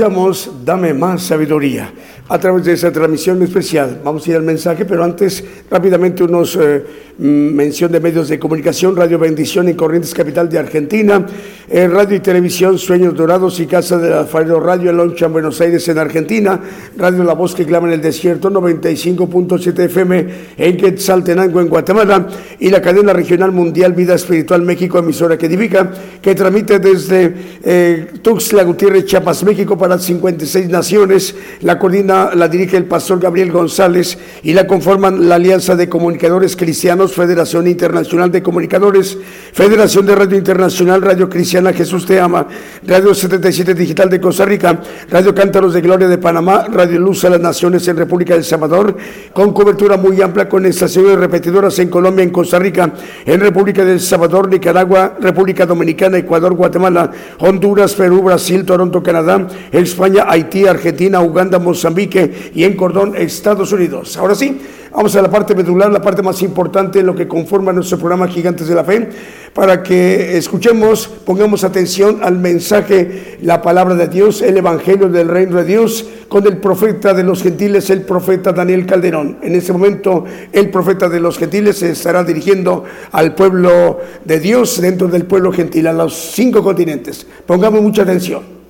[0.00, 1.92] Escuchamos Dame más sabiduría
[2.26, 4.00] a través de esa transmisión especial.
[4.02, 6.82] Vamos a ir al mensaje, pero antes rápidamente unos eh,
[7.18, 11.26] mm, mención de medios de comunicación, Radio Bendición en Corrientes Capital de Argentina,
[11.68, 15.98] Radio y Televisión Sueños Dorados y Casa del Alfarero Radio Loncha en Buenos Aires en
[15.98, 16.58] Argentina,
[16.96, 22.26] Radio La Voz que clama en el desierto 95.7 FM en Quetzaltenango en Guatemala.
[22.58, 28.06] Y la cadena regional mundial Vida Espiritual México, emisora que edifica, que transmite desde eh,
[28.20, 34.18] Tuxtla Gutiérrez, Chiapas, México para 56 naciones, la coordina la dirige el pastor Gabriel González
[34.42, 39.16] y la conforman la Alianza de Comunicadores Cristianos, Federación Internacional de Comunicadores,
[39.52, 42.46] Federación de Radio Internacional, Radio Cristiana Jesús Te Ama,
[42.86, 44.80] Radio 77 Digital de Costa Rica,
[45.10, 48.96] Radio Cántaros de Gloria de Panamá, Radio Luz a las Naciones en República del Salvador,
[49.32, 52.92] con cobertura muy amplia con estaciones repetidoras en Colombia, en Costa Rica,
[53.26, 60.26] en República del Salvador, Nicaragua, República Dominicana, Ecuador, Guatemala, Honduras, Perú, Brasil, Toronto, Canadá, España,
[60.28, 64.16] Haití, Argentina, Uganda, Mozambique, y en Cordón, Estados Unidos.
[64.16, 64.60] Ahora sí,
[64.92, 68.68] vamos a la parte medular, la parte más importante, lo que conforma nuestro programa Gigantes
[68.68, 69.08] de la Fe,
[69.54, 75.56] para que escuchemos, pongamos atención al mensaje, la palabra de Dios, el Evangelio del Reino
[75.56, 79.38] de Dios, con el profeta de los gentiles, el profeta Daniel Calderón.
[79.42, 84.80] En este momento, el profeta de los gentiles se estará dirigiendo al pueblo de Dios
[84.80, 87.26] dentro del pueblo gentil, a los cinco continentes.
[87.46, 88.60] Pongamos mucha atención.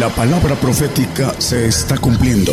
[0.00, 2.52] La palabra profética se está cumpliendo.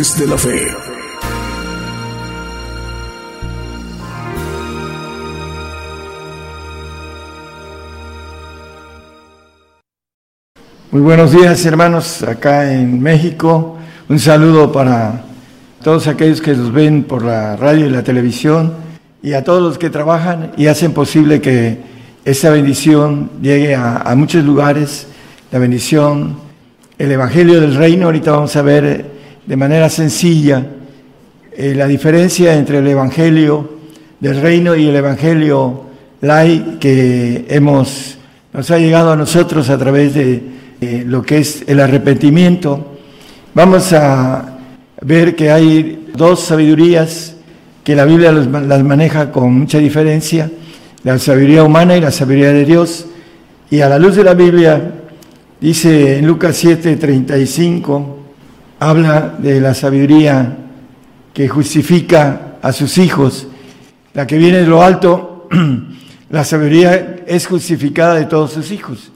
[0.00, 0.66] De la Fe.
[10.90, 13.76] Muy buenos días hermanos acá en México.
[14.08, 15.22] Un saludo para
[15.82, 18.72] todos aquellos que nos ven por la radio y la televisión
[19.22, 21.76] y a todos los que trabajan y hacen posible que
[22.24, 25.08] esta bendición llegue a, a muchos lugares
[25.52, 26.38] la bendición,
[26.96, 28.06] el Evangelio del Reino.
[28.06, 29.19] Ahorita vamos a ver
[29.50, 30.64] de manera sencilla
[31.50, 33.78] eh, la diferencia entre el Evangelio
[34.20, 35.86] del Reino y el Evangelio
[36.20, 38.16] lai que hemos,
[38.52, 40.40] nos ha llegado a nosotros a través de
[41.04, 42.98] lo que es el arrepentimiento.
[43.52, 44.56] Vamos a
[45.00, 47.34] ver que hay dos sabidurías
[47.82, 50.48] que la Biblia las maneja con mucha diferencia,
[51.02, 53.06] la sabiduría humana y la sabiduría de Dios.
[53.68, 54.92] Y a la luz de la Biblia
[55.60, 58.19] Dice en Lucas 7, 35,
[58.80, 60.56] habla de la sabiduría
[61.34, 63.46] que justifica a sus hijos,
[64.14, 65.48] la que viene de lo alto,
[66.30, 69.12] la sabiduría es justificada de todos sus hijos.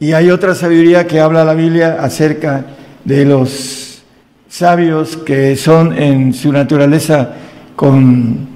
[0.00, 2.64] Y hay otra sabiduría que habla la Biblia acerca
[3.04, 4.02] de los
[4.48, 7.34] sabios que son en su naturaleza
[7.76, 8.48] con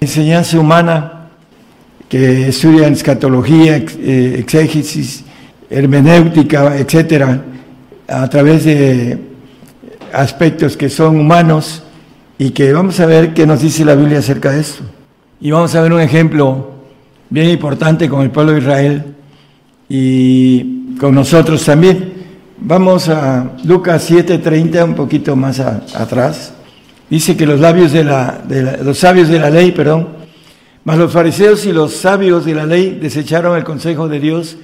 [0.00, 1.28] enseñanza humana,
[2.08, 5.24] que estudian escatología, eh, exégesis,
[5.70, 7.42] hermenéutica, etcétera,
[8.08, 9.27] a través de
[10.12, 11.82] aspectos que son humanos
[12.38, 14.84] y que vamos a ver qué nos dice la Biblia acerca de esto.
[15.40, 16.70] Y vamos a ver un ejemplo
[17.30, 19.04] bien importante con el pueblo de Israel
[19.88, 22.14] y con nosotros también.
[22.60, 26.52] Vamos a Lucas 7:30, un poquito más atrás.
[27.08, 30.08] Dice que los labios de la, de los sabios de la ley, perdón,
[30.84, 34.56] mas los fariseos y los sabios de la ley desecharon el consejo de Dios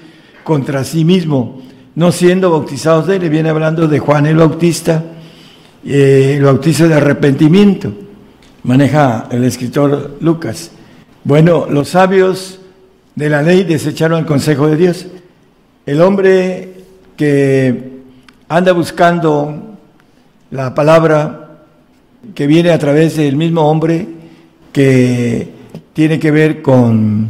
[0.43, 1.63] contra sí mismo,
[1.95, 3.31] no siendo bautizados de él.
[3.31, 5.05] Viene hablando de Juan el Bautista,
[5.87, 7.93] eh, el bautizo de arrepentimiento.
[8.63, 10.71] Maneja el escritor Lucas.
[11.25, 12.61] Bueno, los sabios
[13.15, 15.07] de la ley desecharon el consejo de Dios.
[15.85, 16.73] El hombre
[17.17, 17.93] que
[18.49, 19.77] anda buscando
[20.51, 21.61] la palabra
[22.35, 24.07] que viene a través del mismo hombre
[24.73, 25.49] que
[25.93, 27.29] tiene que ver con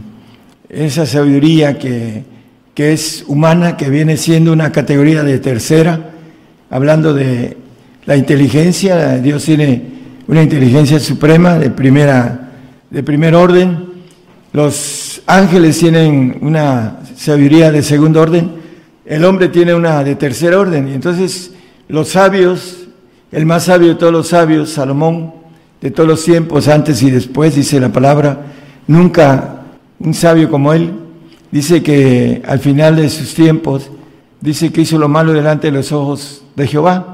[0.68, 2.24] esa sabiduría que,
[2.74, 6.12] que es humana, que viene siendo una categoría de tercera,
[6.70, 7.63] hablando de
[8.07, 9.82] la inteligencia, Dios tiene
[10.26, 12.44] una inteligencia suprema de primera
[12.94, 13.88] de primer orden,
[14.52, 18.52] los ángeles tienen una sabiduría de segundo orden,
[19.05, 21.50] el hombre tiene una de tercer orden, y entonces
[21.88, 22.86] los sabios,
[23.32, 25.34] el más sabio de todos los sabios, Salomón,
[25.80, 28.42] de todos los tiempos, antes y después, dice la palabra,
[28.86, 29.62] nunca
[29.98, 30.92] un sabio como él,
[31.50, 33.90] dice que al final de sus tiempos,
[34.40, 37.13] dice que hizo lo malo delante de los ojos de Jehová.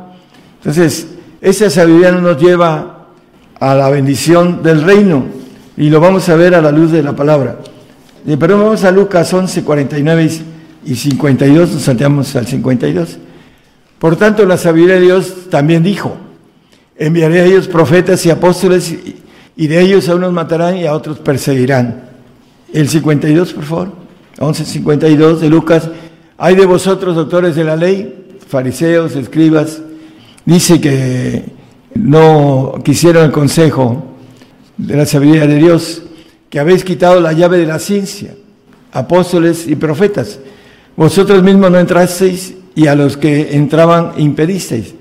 [0.60, 1.08] Entonces,
[1.40, 3.08] esa sabiduría no nos lleva
[3.58, 5.24] a la bendición del reino,
[5.76, 7.58] y lo vamos a ver a la luz de la palabra.
[8.26, 10.30] Eh, pero vamos a Lucas 11, 49
[10.84, 13.18] y 52, nos salteamos al 52.
[13.98, 16.16] Por tanto, la sabiduría de Dios también dijo,
[16.96, 18.94] enviaré a ellos profetas y apóstoles
[19.56, 22.08] y de ellos a unos matarán y a otros perseguirán.
[22.72, 23.92] El 52, por favor.
[24.38, 25.90] 11, 52 de Lucas.
[26.38, 29.82] Hay de vosotros, doctores de la ley, fariseos, escribas,
[30.44, 31.44] dice que
[31.94, 34.04] no quisieron el consejo
[34.76, 36.02] de la sabiduría de Dios,
[36.48, 38.34] que habéis quitado la llave de la ciencia,
[38.92, 40.38] apóstoles y profetas.
[40.96, 44.94] Vosotros mismos no entrasteis y a los que entraban impedisteis.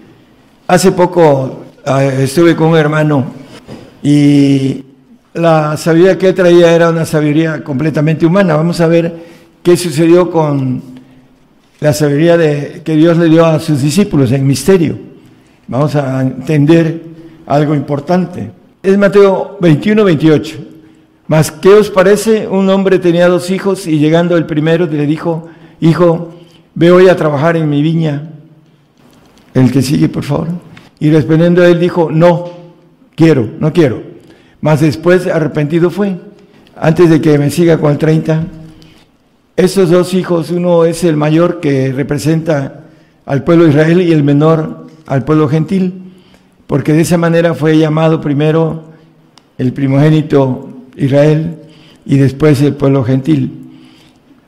[0.68, 3.26] Hace poco ah, estuve con un hermano
[4.04, 4.84] y
[5.34, 8.56] la sabiduría que traía era una sabiduría completamente humana.
[8.56, 9.14] Vamos a ver
[9.64, 10.82] qué sucedió con
[11.80, 15.09] la sabiduría de, que Dios le dio a sus discípulos en misterio.
[15.70, 17.02] Vamos a entender
[17.46, 20.58] algo importante es Mateo 21, 28.
[21.28, 22.48] Mas, ¿qué os parece?
[22.48, 25.48] Un hombre tenía dos hijos y llegando el primero le dijo,
[25.82, 26.34] hijo,
[26.76, 28.32] ve hoy a trabajar en mi viña.
[29.54, 30.48] El que sigue, por favor.
[31.00, 32.52] Y respondiendo él dijo, no,
[33.16, 34.02] quiero, no quiero.
[34.62, 36.16] Mas después arrepentido fue.
[36.76, 38.46] Antes de que me siga con el 30,
[39.58, 42.86] esos dos hijos, uno es el mayor que representa
[43.26, 46.10] al pueblo de Israel y el menor al pueblo gentil
[46.70, 48.84] porque de esa manera fue llamado primero
[49.58, 51.56] el primogénito Israel
[52.06, 53.52] y después el pueblo gentil.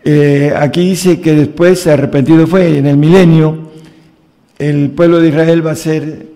[0.05, 3.71] Eh, aquí dice que después arrepentido fue, en el milenio
[4.59, 6.27] el pueblo de Israel va a ser,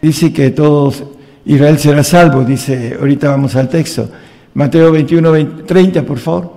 [0.00, 1.04] dice que todos,
[1.44, 4.08] Israel será salvo, dice, ahorita vamos al texto,
[4.54, 6.52] Mateo 21, 30, por favor.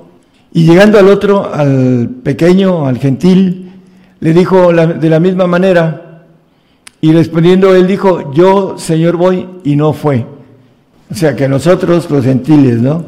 [0.54, 3.70] Y llegando al otro, al pequeño, al gentil,
[4.22, 6.01] le dijo de la misma manera,
[7.02, 10.26] y respondiendo él dijo, yo Señor voy y no fue.
[11.10, 13.04] O sea que nosotros los gentiles, ¿no?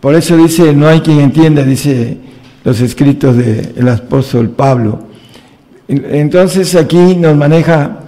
[0.00, 2.16] Por eso dice, no hay quien entienda, dice
[2.64, 5.00] los escritos del apóstol Pablo.
[5.88, 8.00] Entonces aquí nos maneja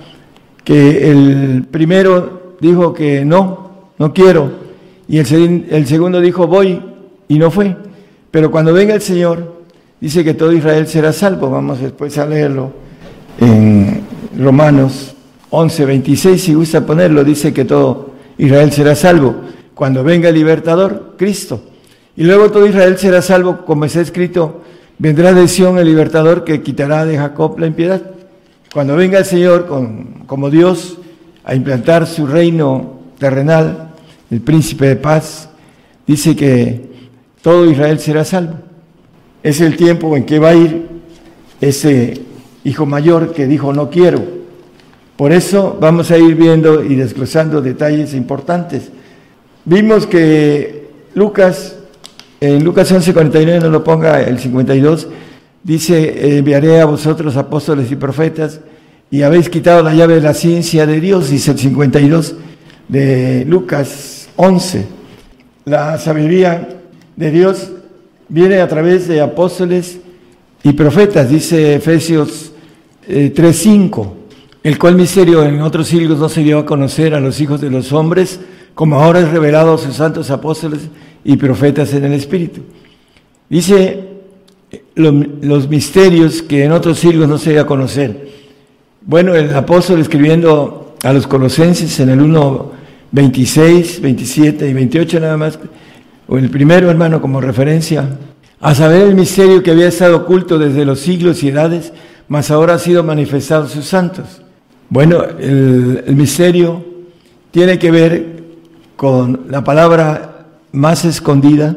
[0.65, 4.51] que el primero dijo que no, no quiero,
[5.09, 6.81] y el, el segundo dijo voy
[7.29, 7.77] y no fue.
[8.31, 9.63] Pero cuando venga el Señor,
[10.01, 11.51] dice que todo Israel será salvo.
[11.51, 12.73] Vamos después a leerlo
[13.39, 14.01] en
[14.39, 15.15] Romanos
[15.51, 19.35] 11, 26, si gusta ponerlo, dice que todo Israel será salvo.
[19.75, 21.61] Cuando venga el libertador, Cristo.
[22.17, 24.63] Y luego todo Israel será salvo, como está escrito,
[24.99, 28.03] vendrá de Sión el libertador que quitará de Jacob la impiedad.
[28.73, 30.99] Cuando venga el Señor con, como Dios
[31.45, 33.91] a implantar su reino terrenal,
[34.31, 35.51] el príncipe de paz,
[36.07, 36.91] dice que
[37.43, 38.55] todo Israel será salvo.
[39.43, 40.89] Es el tiempo en que va a ir
[41.61, 42.23] ese
[42.65, 44.43] hijo mayor que dijo no quiero.
[45.17, 48.91] Por eso vamos a ir viendo y desglosando detalles importantes.
[49.65, 51.77] Vimos que Lucas,
[52.41, 55.07] en Lucas 11:49, no lo ponga el 52,
[55.63, 58.61] dice, enviaré a vosotros apóstoles y profetas
[59.11, 62.35] y habéis quitado la llave de la ciencia de Dios, dice el 52
[62.89, 64.87] de Lucas 11.
[65.67, 66.81] La sabiduría
[67.15, 67.71] de Dios
[68.29, 69.99] viene a través de apóstoles
[70.65, 72.52] y profetas, dice Efesios
[73.09, 74.09] 3.5, eh,
[74.65, 77.71] el cual misterio en otros siglos no se dio a conocer a los hijos de
[77.71, 78.41] los hombres,
[78.75, 80.81] como ahora es revelado a sus santos apóstoles
[81.25, 82.63] y profetas en el Espíritu.
[83.49, 84.09] Dice
[84.95, 88.29] los misterios que en otros siglos no se dio a conocer.
[89.03, 92.73] Bueno, el apóstol escribiendo a los colosenses en el 1,
[93.11, 95.59] 26, 27 y 28 nada más,
[96.29, 98.09] o el primero hermano como referencia,
[98.61, 101.93] a saber el misterio que había estado oculto desde los siglos y edades,
[102.33, 104.41] mas ahora ha sido manifestado sus santos.
[104.89, 106.83] Bueno, el, misterio
[107.51, 108.43] tiene que ver
[108.97, 111.77] con la palabra más escondida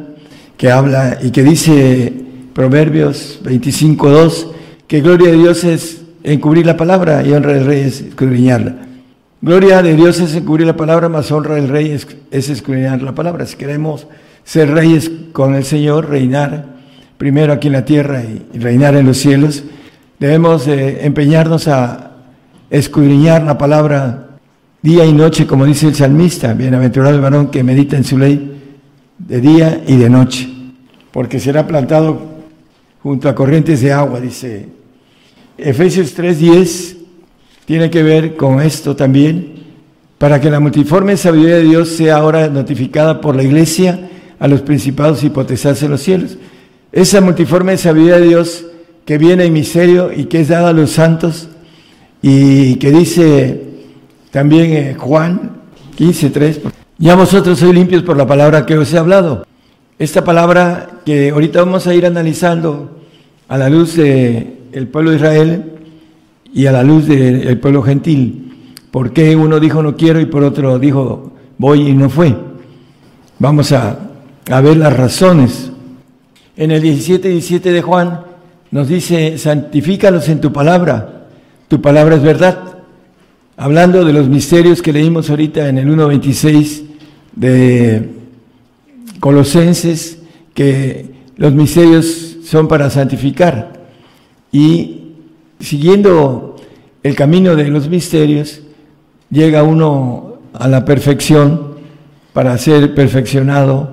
[0.56, 2.14] que habla y que dice
[2.53, 4.52] Proverbios 25.2,
[4.88, 8.77] que gloria de Dios es encubrir la palabra y honra del rey es escudriñarla.
[9.41, 13.14] Gloria de Dios es encubrir la palabra, más honra del rey es, es escudriñar la
[13.14, 13.45] palabra.
[13.45, 14.07] Si queremos
[14.45, 16.76] ser reyes con el Señor, reinar
[17.18, 19.65] primero aquí en la tierra y, reinar en los cielos,
[20.19, 22.11] debemos empeñarnos a
[22.69, 24.37] escudriñar la palabra
[24.81, 28.61] día y noche, como dice el salmista, bienaventurado el varón que medita en su ley
[29.17, 30.47] de día y de noche,
[31.11, 32.35] porque será plantado
[33.01, 34.69] junto a corrientes de agua, dice.
[35.57, 36.97] Efesios 3:10
[37.65, 39.63] tiene que ver con esto también,
[40.17, 44.61] para que la multiforme sabiduría de Dios sea ahora notificada por la iglesia a los
[44.61, 46.37] principados y potestades en los cielos.
[46.91, 48.65] Esa multiforme sabiduría de Dios
[49.06, 51.48] que viene en misterio y que es dada a los santos
[52.22, 53.61] y que dice
[54.32, 55.52] también eh, Juan
[55.98, 56.61] 15.3,
[56.98, 59.45] ya vosotros sois limpios por la palabra que os he hablado.
[59.98, 62.99] Esta palabra que ahorita vamos a ir analizando
[63.48, 65.72] a la luz del pueblo de Israel
[66.52, 68.73] y a la luz del pueblo gentil.
[68.91, 72.36] ¿Por qué uno dijo no quiero y por otro dijo voy y no fue?
[73.40, 73.99] Vamos a,
[74.49, 75.72] a ver las razones.
[76.57, 78.35] En el 17, 17 de Juan
[78.71, 81.27] nos dice, santifícalos en tu palabra,
[81.67, 82.59] tu palabra es verdad.
[83.57, 86.83] Hablando de los misterios que leímos ahorita en el 1.26
[87.35, 88.09] de
[89.19, 90.19] Colosenses,
[90.53, 91.05] que
[91.37, 93.87] los misterios son para santificar.
[94.51, 95.13] Y
[95.59, 96.57] siguiendo
[97.01, 98.61] el camino de los misterios,
[99.29, 101.75] llega uno a la perfección
[102.33, 103.91] para ser perfeccionado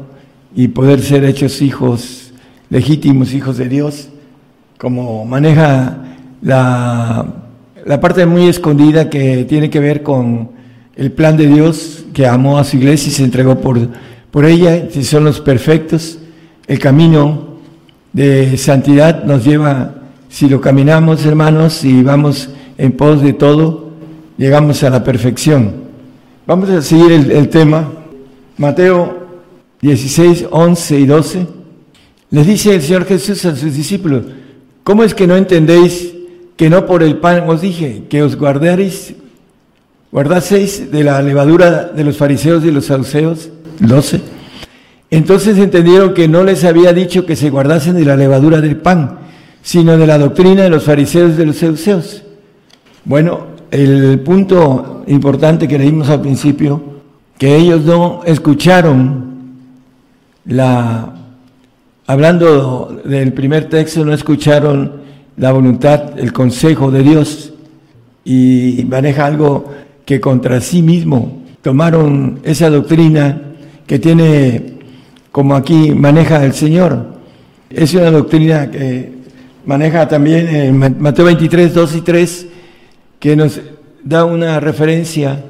[0.54, 2.32] y poder ser hechos hijos
[2.68, 4.08] legítimos, hijos de Dios
[4.82, 5.96] como maneja
[6.42, 7.24] la,
[7.86, 10.50] la parte muy escondida que tiene que ver con
[10.96, 13.78] el plan de Dios que amó a su iglesia y se entregó por,
[14.32, 16.18] por ella, si son los perfectos,
[16.66, 17.59] el camino
[18.12, 19.94] de santidad nos lleva,
[20.28, 23.92] si lo caminamos hermanos y vamos en pos de todo,
[24.36, 25.74] llegamos a la perfección.
[26.44, 27.88] Vamos a seguir el, el tema.
[28.59, 29.28] Mateo
[29.80, 31.46] 16, 11 y 12.
[32.30, 34.24] Les dice el Señor Jesús a sus discípulos,
[34.84, 36.14] ¿Cómo es que no entendéis
[36.56, 39.14] que no por el pan os dije, que os guardaréis,
[40.10, 43.50] guardaseis de la levadura de los fariseos y los saduceos?
[43.78, 44.20] 12.
[45.10, 49.18] Entonces entendieron que no les había dicho que se guardasen de la levadura del pan,
[49.62, 52.22] sino de la doctrina de los fariseos y de los saduceos.
[53.04, 56.82] Bueno, el punto importante que leímos al principio,
[57.38, 59.32] que ellos no escucharon
[60.44, 61.21] la
[62.06, 65.02] hablando del primer texto, no escucharon
[65.36, 67.52] la voluntad, el consejo de Dios
[68.24, 69.72] y maneja algo
[70.04, 73.40] que contra sí mismo tomaron esa doctrina
[73.86, 74.74] que tiene,
[75.30, 77.06] como aquí maneja el Señor.
[77.70, 79.12] Es una doctrina que
[79.64, 82.46] maneja también en Mateo 23, 2 y 3,
[83.18, 83.60] que nos
[84.02, 85.44] da una referencia,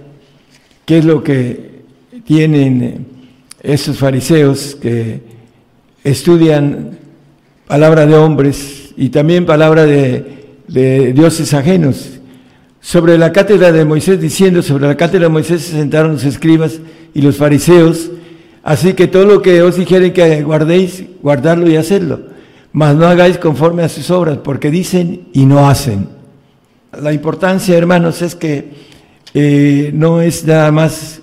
[0.85, 1.83] qué es lo que
[2.25, 3.07] tienen
[3.63, 5.32] esos fariseos que
[6.05, 6.99] estudian
[7.67, 12.19] palabra de hombres y también palabra de, dioses ajenos.
[12.81, 16.81] Sobre la cátedra de Moisés, diciendo, sobre la cátedra de Moisés se sentaron los escribas
[17.15, 18.11] y los fariseos,
[18.63, 22.21] así que todo lo que os dijeren que guardéis, guardarlo y hacerlo,
[22.73, 26.09] mas no hagáis conforme a sus obras, porque dicen y no hacen.
[27.01, 28.71] La importancia, hermanos, es que
[29.33, 31.21] eh, no es nada más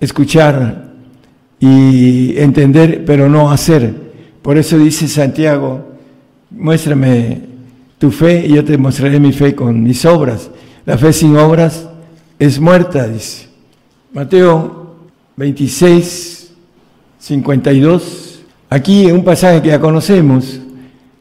[0.00, 0.92] escuchar
[1.58, 4.11] y entender, pero no hacer.
[4.42, 5.84] Por eso dice Santiago,
[6.50, 7.42] muéstrame
[7.98, 10.50] tu fe y yo te mostraré mi fe con mis obras.
[10.84, 11.88] La fe sin obras
[12.38, 13.48] es muerta, dice.
[14.12, 14.96] Mateo
[15.36, 16.52] 26,
[17.20, 18.42] 52.
[18.68, 20.60] Aquí un pasaje que ya conocemos.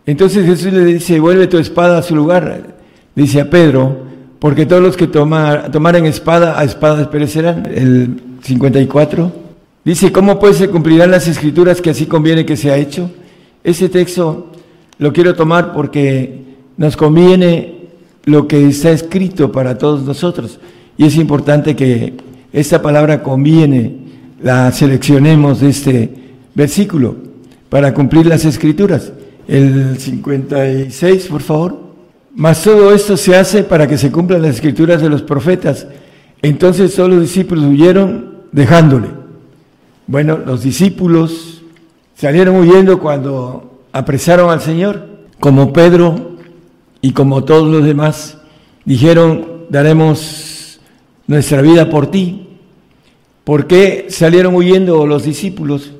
[0.05, 2.75] Entonces Jesús le dice, vuelve tu espada a su lugar,
[3.15, 3.99] dice a Pedro,
[4.39, 7.67] porque todos los que tomaren espada, a espada perecerán.
[7.71, 9.40] El 54.
[9.83, 13.09] Dice, ¿cómo pues se cumplirán las escrituras que así conviene que sea hecho?
[13.63, 14.51] Ese texto
[14.99, 16.43] lo quiero tomar porque
[16.77, 17.87] nos conviene
[18.25, 20.59] lo que está escrito para todos nosotros.
[20.97, 22.13] Y es importante que
[22.53, 23.97] esta palabra conviene,
[24.43, 26.09] la seleccionemos de este
[26.53, 27.15] versículo
[27.69, 29.11] para cumplir las escrituras.
[29.47, 31.91] El 56, por favor.
[32.35, 35.87] Mas todo esto se hace para que se cumplan las escrituras de los profetas.
[36.41, 39.20] Entonces todos los discípulos huyeron dejándole.
[40.11, 41.61] Bueno, los discípulos
[42.15, 45.07] salieron huyendo cuando apresaron al Señor,
[45.39, 46.31] como Pedro
[46.99, 48.37] y como todos los demás,
[48.83, 50.81] dijeron, daremos
[51.27, 52.45] nuestra vida por ti.
[53.45, 55.93] ¿Por qué salieron huyendo los discípulos?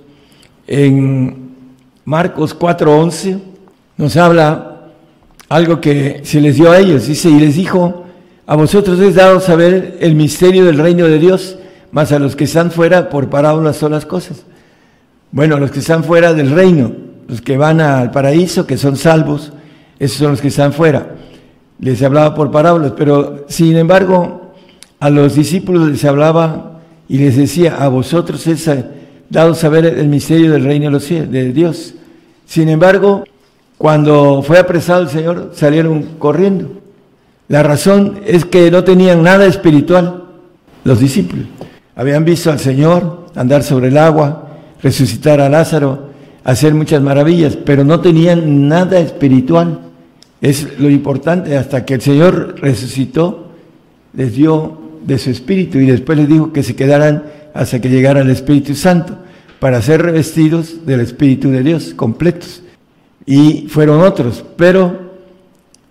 [0.67, 1.55] En
[2.03, 3.39] Marcos 4:11
[3.95, 4.89] nos habla
[5.47, 7.07] algo que se les dio a ellos.
[7.07, 8.03] Dice, y les dijo,
[8.45, 11.55] a vosotros es dado saber el misterio del reino de Dios,
[11.91, 14.43] mas a los que están fuera por parábolas son las cosas.
[15.31, 16.91] Bueno, los que están fuera del reino,
[17.27, 19.51] los que van al paraíso, que son salvos,
[19.99, 21.15] esos son los que están fuera.
[21.79, 24.53] Les hablaba por parábolas, pero sin embargo,
[24.99, 28.69] a los discípulos les hablaba y les decía, a vosotros es
[29.29, 31.95] dado saber el misterio del reino de, Dios.
[32.45, 33.23] Sin embargo,
[33.77, 36.69] cuando fue apresado el Señor, salieron corriendo.
[37.47, 40.25] La razón es que no tenían nada espiritual
[40.83, 41.45] los discípulos.
[41.95, 44.49] Habían visto al Señor andar sobre el agua,
[44.81, 46.09] resucitar a Lázaro,
[46.43, 49.79] hacer muchas maravillas, pero no tenían nada espiritual.
[50.41, 53.51] Es lo importante, hasta que el Señor resucitó,
[54.13, 57.23] les dio de su espíritu y después les dijo que se quedaran
[57.53, 59.17] hasta que llegara el Espíritu Santo,
[59.59, 62.63] para ser revestidos del Espíritu de Dios, completos.
[63.25, 65.11] Y fueron otros, pero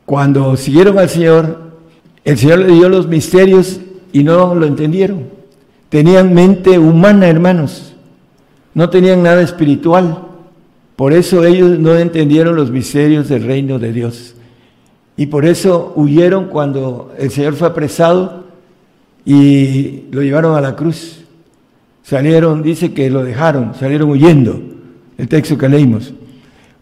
[0.04, 1.70] cuando siguieron al Señor,
[2.24, 3.80] el Señor le dio los misterios
[4.12, 5.39] y no lo entendieron.
[5.90, 7.90] Tenían mente humana, hermanos
[8.74, 10.26] no tenían nada espiritual.
[10.96, 14.34] Por eso ellos no entendieron los misterios del reino de Dios.
[15.16, 18.44] Y por eso huyeron cuando el Señor fue apresado
[19.24, 21.24] y lo llevaron a la cruz.
[22.02, 24.60] Salieron, dice que lo dejaron, salieron huyendo,
[25.18, 26.12] el texto que leímos.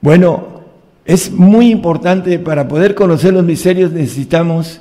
[0.01, 0.62] Bueno,
[1.05, 4.80] es muy importante para poder conocer los misterios necesitamos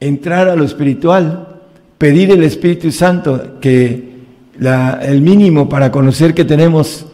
[0.00, 1.53] entrar a lo espiritual,
[1.98, 4.14] pedir el Espíritu Santo que
[4.60, 7.06] el mínimo para conocer que tenemos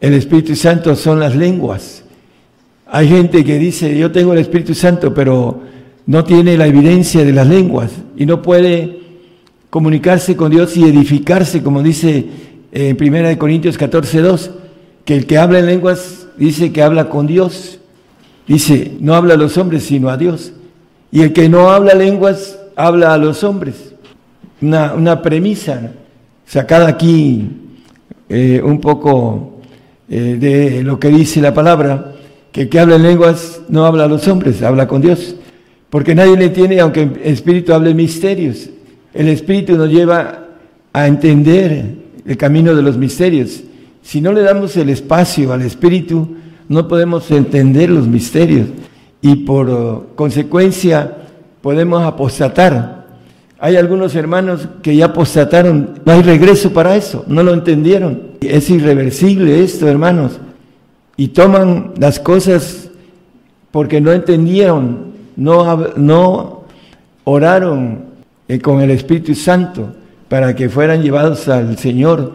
[0.00, 2.04] el Espíritu Santo son las lenguas.
[2.86, 5.60] Hay gente que dice, yo tengo el Espíritu Santo, pero
[6.06, 9.00] no tiene la evidencia de las lenguas y no puede
[9.70, 12.26] comunicarse con Dios y edificarse, como dice
[12.72, 14.50] en 1 Corintios 14, 2,
[15.04, 17.78] que el que habla en lenguas dice que habla con Dios.
[18.46, 20.52] Dice, no habla a los hombres, sino a Dios.
[21.10, 23.87] Y el que no habla lenguas, habla a los hombres.
[24.60, 25.92] Una, una premisa
[26.44, 27.48] sacada aquí
[28.28, 29.60] eh, un poco
[30.08, 32.14] eh, de lo que dice la palabra,
[32.50, 35.36] que el que habla en lenguas no habla a los hombres, habla con Dios.
[35.90, 38.68] Porque nadie le tiene, aunque el Espíritu hable misterios.
[39.14, 40.46] El Espíritu nos lleva
[40.92, 41.94] a entender
[42.26, 43.62] el camino de los misterios.
[44.02, 46.36] Si no le damos el espacio al Espíritu,
[46.68, 48.68] no podemos entender los misterios
[49.20, 51.16] y por oh, consecuencia
[51.62, 52.97] podemos apostatar
[53.60, 58.22] hay algunos hermanos que ya apostataron, no hay regreso para eso, no lo entendieron.
[58.40, 60.38] Es irreversible esto, hermanos.
[61.16, 62.88] Y toman las cosas
[63.72, 66.64] porque no entendieron, no, no
[67.24, 68.04] oraron
[68.46, 69.92] eh, con el Espíritu Santo
[70.28, 72.34] para que fueran llevados al Señor,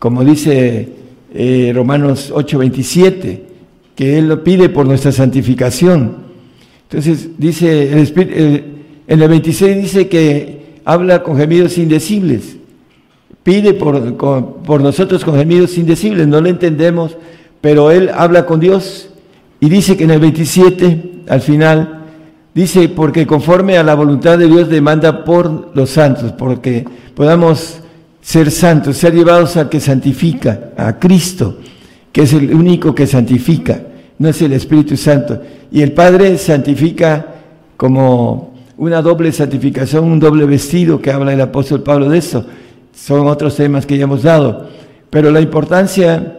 [0.00, 0.88] como dice
[1.32, 3.40] eh, Romanos 8:27,
[3.94, 6.16] que Él lo pide por nuestra santificación.
[6.82, 8.77] Entonces dice el Espíritu...
[9.08, 12.56] En el 26 dice que habla con gemidos indecibles.
[13.42, 16.28] Pide por, nosotros con gemidos indecibles.
[16.28, 17.16] No lo entendemos,
[17.62, 19.08] pero Él habla con Dios.
[19.60, 22.04] Y dice que en el 27, al final,
[22.54, 27.80] dice, porque conforme a la voluntad de Dios demanda por los santos, porque podamos
[28.20, 31.56] ser santos, ser llevados al que santifica, a Cristo,
[32.12, 33.80] que es el único que santifica,
[34.18, 35.40] no es el Espíritu Santo.
[35.72, 37.26] Y el Padre santifica
[37.78, 42.46] como una doble santificación, un doble vestido que habla el apóstol Pablo de eso.
[42.94, 44.68] Son otros temas que ya hemos dado.
[45.10, 46.38] Pero la importancia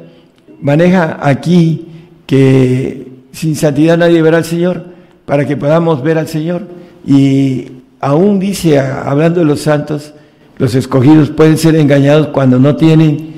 [0.61, 1.85] maneja aquí
[2.25, 4.85] que sin santidad nadie verá al Señor,
[5.25, 6.63] para que podamos ver al Señor.
[7.05, 7.67] Y
[7.99, 10.13] aún dice, hablando de los santos,
[10.57, 13.33] los escogidos pueden ser engañados cuando no tienen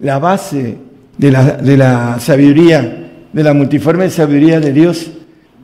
[0.00, 0.78] la base
[1.18, 5.10] de la, de la sabiduría, de la multiforme sabiduría de Dios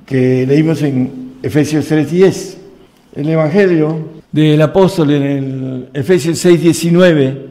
[0.04, 2.55] que leímos en Efesios 3.10
[3.16, 3.96] el Evangelio
[4.30, 7.46] del apóstol en el Efesios 6, 19,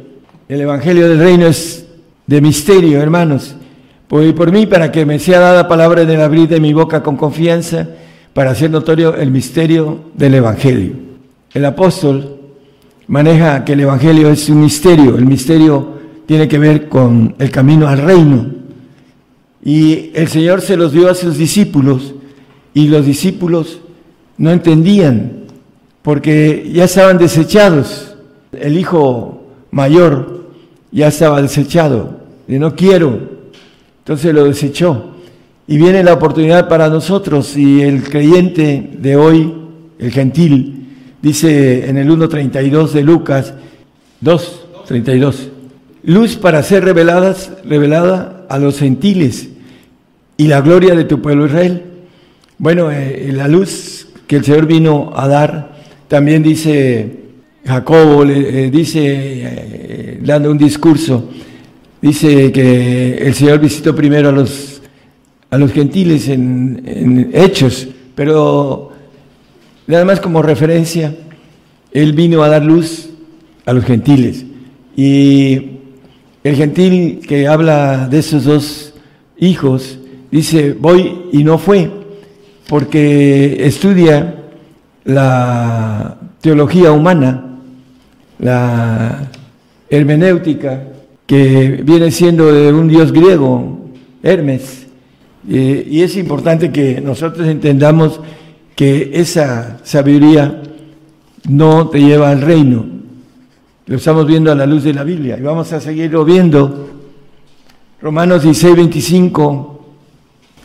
[0.48, 1.88] el Evangelio del reino es
[2.28, 3.56] de misterio, hermanos.
[4.08, 7.18] Por, por mí, para que me sea dada palabra el abrir de mi boca con
[7.18, 7.90] confianza,
[8.34, 10.94] para hacer notorio el misterio del Evangelio.
[11.52, 12.38] El apóstol
[13.08, 15.96] maneja que el Evangelio es un misterio, el misterio
[16.28, 18.52] tiene que ver con el camino al reino.
[19.64, 22.14] Y el Señor se los dio a sus discípulos
[22.76, 23.80] y los discípulos
[24.38, 25.45] no entendían
[26.06, 28.16] porque ya estaban desechados.
[28.54, 29.42] El hijo
[29.72, 30.46] mayor
[30.92, 33.20] ya estaba desechado, y no quiero,
[33.98, 35.16] entonces lo desechó.
[35.68, 39.52] Y viene la oportunidad para nosotros y el creyente de hoy,
[39.98, 40.90] el gentil,
[41.24, 43.56] dice en el 1.32 de Lucas,
[44.24, 45.50] 2.32,
[46.04, 49.50] luz para ser reveladas, revelada a los gentiles
[50.38, 51.82] y la gloria de tu pueblo Israel.
[52.60, 55.75] Bueno, eh, la luz que el Señor vino a dar,
[56.08, 57.10] también dice
[57.66, 61.30] Jacobo, le, eh, dice, eh, dando un discurso,
[62.02, 64.82] dice que el Señor visitó primero a los,
[65.50, 68.92] a los gentiles en, en hechos, pero
[69.88, 71.16] nada más como referencia,
[71.92, 73.10] Él vino a dar luz
[73.66, 74.46] a los gentiles.
[74.96, 75.72] Y
[76.44, 78.94] el gentil que habla de esos dos
[79.38, 80.00] hijos
[80.32, 81.90] dice, voy y no fue,
[82.68, 84.45] porque estudia
[85.06, 87.60] la teología humana,
[88.40, 89.30] la
[89.90, 90.84] hermenéutica,
[91.26, 93.80] que viene siendo de un dios griego,
[94.22, 94.88] Hermes.
[95.48, 98.20] y es importante que nosotros entendamos
[98.76, 100.62] que esa sabiduría
[101.48, 102.86] no te lleva al reino.
[103.86, 106.90] Lo estamos viendo a la luz de la Biblia y vamos a seguirlo viendo.
[108.02, 109.86] Romanos 16, 25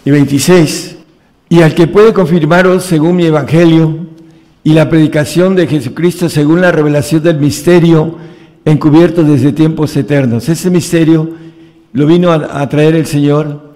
[0.06, 0.96] y 26.
[1.50, 4.10] Y al que puede confirmaros según mi evangelio
[4.62, 8.16] y la predicación de Jesucristo según la revelación del misterio
[8.65, 10.49] encubierto desde tiempos eternos.
[10.49, 11.31] Ese misterio
[11.93, 13.73] lo vino a, traer el Señor,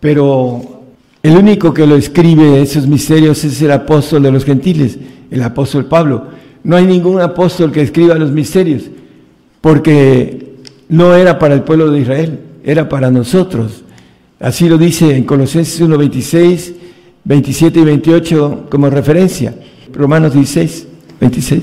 [0.00, 0.84] pero
[1.22, 4.98] el único que lo escribe esos misterios es el apóstol de los gentiles,
[5.30, 6.26] el apóstol Pablo.
[6.64, 8.84] No hay ningún apóstol que escriba los misterios,
[9.60, 10.54] porque
[10.88, 13.84] no era para el pueblo de Israel, era para nosotros.
[14.40, 16.74] Así lo dice en Colosenses 1, 26,
[17.24, 19.54] 27 y 28 como referencia.
[19.92, 20.86] Romanos 16,
[21.20, 21.62] 26.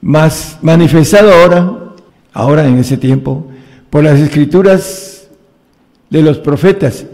[0.00, 1.94] Más manifestado ahora,
[2.32, 3.46] ahora en ese tiempo,
[3.90, 5.28] por las escrituras
[6.10, 7.06] de los profetas,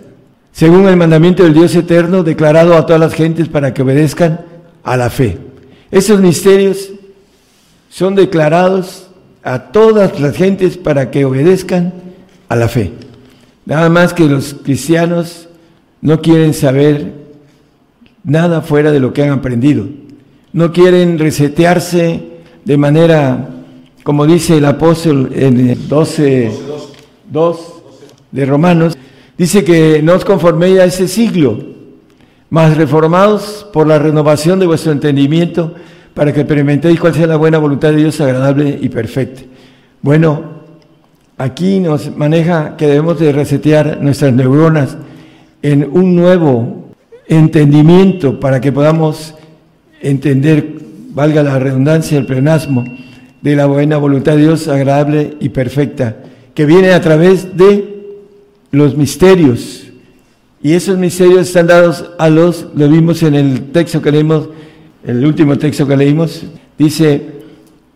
[0.53, 4.45] según el mandamiento del Dios eterno, declarado a todas las gentes para que obedezcan
[4.83, 5.39] a la fe.
[5.91, 6.91] Esos misterios
[7.89, 9.09] son declarados
[9.43, 11.93] a todas las gentes para que obedezcan
[12.49, 12.93] a la fe.
[13.67, 15.49] Nada más que los cristianos
[16.01, 17.13] no quieren saber
[18.25, 19.87] nada fuera de lo que han aprendido.
[20.55, 22.23] No quieren resetearse
[22.65, 23.51] de manera,
[24.03, 26.51] como dice el apóstol en el 12,
[27.31, 27.59] 2
[28.33, 28.97] de Romanos,
[29.37, 31.59] Dice que no os conforméis a ese siglo,
[32.51, 35.75] mas reformados por la renovación de vuestro entendimiento,
[36.15, 39.43] para que experimentéis cuál sea la buena voluntad de Dios agradable y perfecta.
[40.03, 40.43] Bueno,
[41.37, 44.97] aquí nos maneja que debemos de resetear nuestras neuronas
[45.63, 46.93] en un nuevo
[47.27, 49.35] entendimiento para que podamos
[50.05, 50.77] entender,
[51.11, 52.85] valga la redundancia, el plenasmo
[53.41, 56.17] de la buena voluntad de Dios agradable y perfecta,
[56.55, 57.95] que viene a través de
[58.71, 59.87] los misterios.
[60.63, 64.49] Y esos misterios están dados a los, lo vimos en el texto que leímos,
[65.05, 66.45] el último texto que leímos,
[66.79, 67.23] dice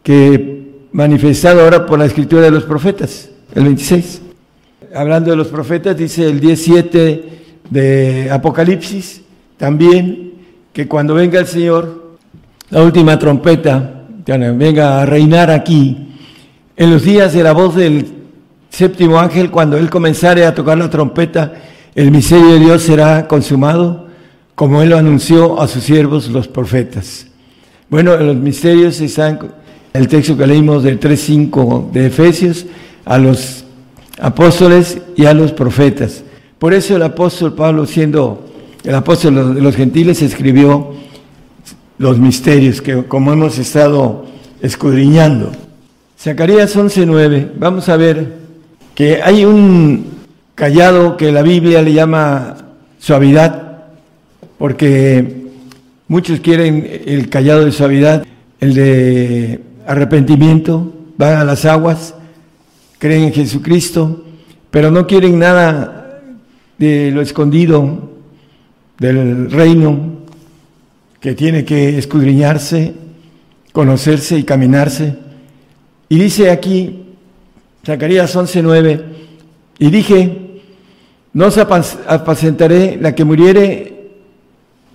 [0.02, 0.59] que
[0.93, 4.22] manifestado ahora por la escritura de los profetas, el 26.
[4.94, 7.24] Hablando de los profetas, dice el 17
[7.70, 9.22] de Apocalipsis,
[9.56, 10.32] también
[10.73, 12.16] que cuando venga el Señor,
[12.70, 16.09] la última trompeta, venga a reinar aquí,
[16.77, 18.07] en los días de la voz del
[18.70, 21.55] séptimo ángel, cuando él comenzare a tocar la trompeta,
[21.95, 24.07] el misterio de Dios será consumado,
[24.55, 27.27] como él lo anunció a sus siervos los profetas.
[27.89, 29.39] Bueno, los misterios están
[29.93, 32.66] el texto que leímos del 3.5 de Efesios,
[33.05, 33.65] a los
[34.20, 36.23] apóstoles y a los profetas.
[36.59, 38.47] Por eso el apóstol Pablo, siendo
[38.84, 40.92] el apóstol de los gentiles, escribió
[41.98, 44.26] los misterios que como hemos estado
[44.62, 45.52] escudriñando.
[46.18, 48.38] Zacarías 11.9, vamos a ver
[48.94, 50.06] que hay un
[50.55, 52.56] callado que la Biblia le llama
[52.98, 53.84] suavidad,
[54.59, 55.46] porque
[56.09, 58.26] muchos quieren el callado de suavidad,
[58.60, 62.14] el de arrepentimiento, van a las aguas,
[62.98, 64.24] creen en Jesucristo,
[64.70, 66.20] pero no quieren nada
[66.78, 68.18] de lo escondido
[68.98, 70.18] del reino
[71.20, 72.94] que tiene que escudriñarse,
[73.72, 75.16] conocerse y caminarse.
[76.08, 77.04] Y dice aquí
[77.84, 79.02] Zacarías 11:9,
[79.78, 80.48] y dije,
[81.32, 84.10] no os apacentaré la que muriere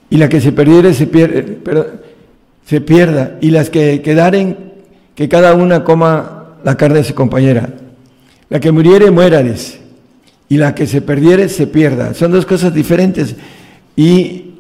[0.10, 1.10] y la que se perdiere se,
[2.66, 4.58] se pierda, y las que quedaren,
[5.16, 7.70] que cada una coma la carne de su compañera.
[8.50, 9.80] La que muriere, muérades,
[10.50, 12.14] y la que se perdiere, se pierda.
[12.14, 13.36] Son dos cosas diferentes.
[13.96, 14.56] Y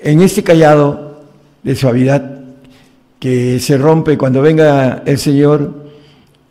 [0.00, 1.22] en este callado
[1.62, 2.40] de suavidad
[3.18, 5.72] que se rompe cuando venga el Señor,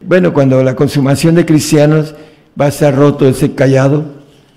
[0.01, 2.15] bueno, cuando la consumación de cristianos
[2.59, 4.05] va a estar roto ese callado,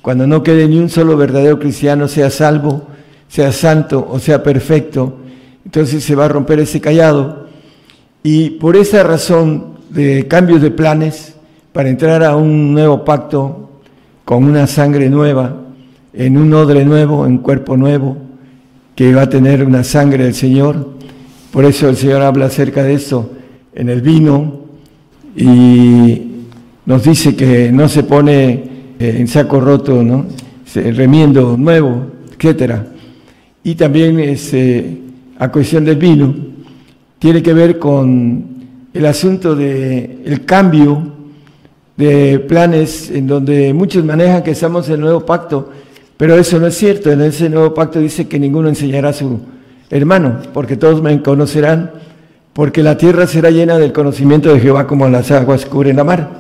[0.01, 2.86] cuando no quede ni un solo verdadero cristiano, sea salvo,
[3.28, 5.16] sea santo o sea perfecto,
[5.64, 7.47] entonces se va a romper ese callado.
[8.22, 11.34] Y por esa razón de cambios de planes,
[11.72, 13.70] para entrar a un nuevo pacto
[14.24, 15.65] con una sangre nueva,
[16.16, 18.16] en un odre nuevo, en cuerpo nuevo,
[18.94, 20.94] que va a tener una sangre del Señor.
[21.52, 23.30] Por eso el Señor habla acerca de esto
[23.74, 24.60] en el vino
[25.36, 26.22] y
[26.86, 28.52] nos dice que no se pone
[28.98, 30.26] eh, en saco roto, ¿no?
[30.74, 32.86] Remiendo nuevo, etcétera.
[33.62, 34.98] Y también este,
[35.38, 36.34] a cuestión del vino,
[37.18, 38.44] tiene que ver con
[38.93, 41.12] el asunto del el cambio
[41.97, 45.70] de planes en donde muchos manejan que estamos en el nuevo pacto,
[46.16, 47.10] pero eso no es cierto.
[47.10, 49.40] En ese nuevo pacto dice que ninguno enseñará a su
[49.90, 51.90] hermano, porque todos me conocerán,
[52.52, 56.30] porque la tierra será llena del conocimiento de Jehová como las aguas cubren la mar.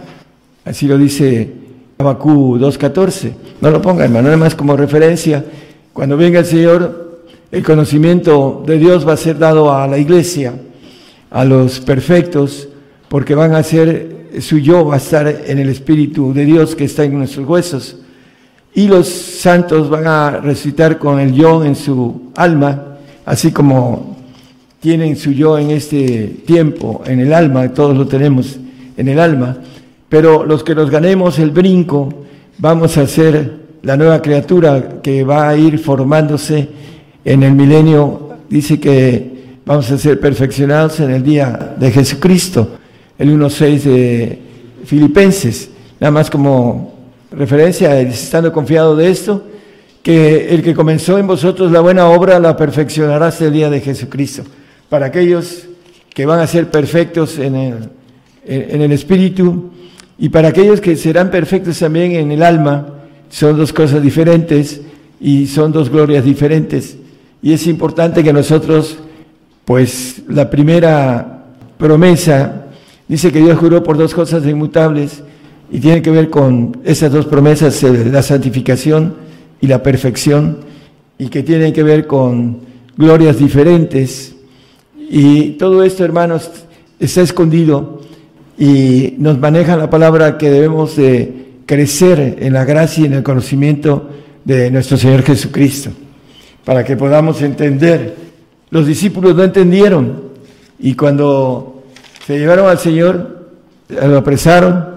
[0.64, 1.52] Así lo dice
[1.98, 3.32] Abacú 2.14.
[3.60, 5.44] No lo ponga, hermano, nada más como referencia.
[5.92, 7.20] Cuando venga el Señor,
[7.52, 10.54] el conocimiento de Dios va a ser dado a la iglesia,
[11.30, 12.68] a los perfectos,
[13.08, 16.84] porque van a ser, su yo va a estar en el Espíritu de Dios que
[16.84, 17.98] está en nuestros huesos.
[18.76, 24.18] Y los santos van a resucitar con el yo en su alma, así como
[24.80, 28.58] tienen su yo en este tiempo, en el alma, todos lo tenemos
[28.98, 29.56] en el alma.
[30.10, 32.26] Pero los que nos ganemos el brinco,
[32.58, 33.50] vamos a ser
[33.80, 36.68] la nueva criatura que va a ir formándose
[37.24, 38.28] en el milenio.
[38.50, 42.72] Dice que vamos a ser perfeccionados en el día de Jesucristo,
[43.18, 44.38] el 1.6 de
[44.84, 45.70] Filipenses.
[45.98, 46.95] Nada más como
[47.36, 49.44] referencia, estando confiado de esto,
[50.02, 53.80] que el que comenzó en vosotros la buena obra la perfeccionará hasta el día de
[53.80, 54.44] Jesucristo.
[54.88, 55.66] Para aquellos
[56.14, 57.74] que van a ser perfectos en el,
[58.44, 59.70] en el espíritu,
[60.18, 62.94] y para aquellos que serán perfectos también en el alma,
[63.28, 64.80] son dos cosas diferentes
[65.20, 66.96] y son dos glorias diferentes.
[67.42, 68.96] Y es importante que nosotros,
[69.64, 71.44] pues la primera
[71.76, 72.66] promesa
[73.06, 75.22] dice que Dios juró por dos cosas inmutables
[75.70, 79.14] y tiene que ver con esas dos promesas, la santificación
[79.60, 80.58] y la perfección,
[81.18, 82.58] y que tienen que ver con
[82.96, 84.34] glorias diferentes.
[84.96, 86.50] Y todo esto, hermanos,
[86.98, 88.00] está escondido
[88.58, 93.22] y nos maneja la palabra que debemos de crecer en la gracia y en el
[93.22, 94.08] conocimiento
[94.44, 95.90] de nuestro Señor Jesucristo,
[96.64, 98.14] para que podamos entender.
[98.70, 100.22] Los discípulos no entendieron
[100.78, 101.82] y cuando
[102.26, 103.48] se llevaron al Señor,
[103.88, 104.95] lo apresaron,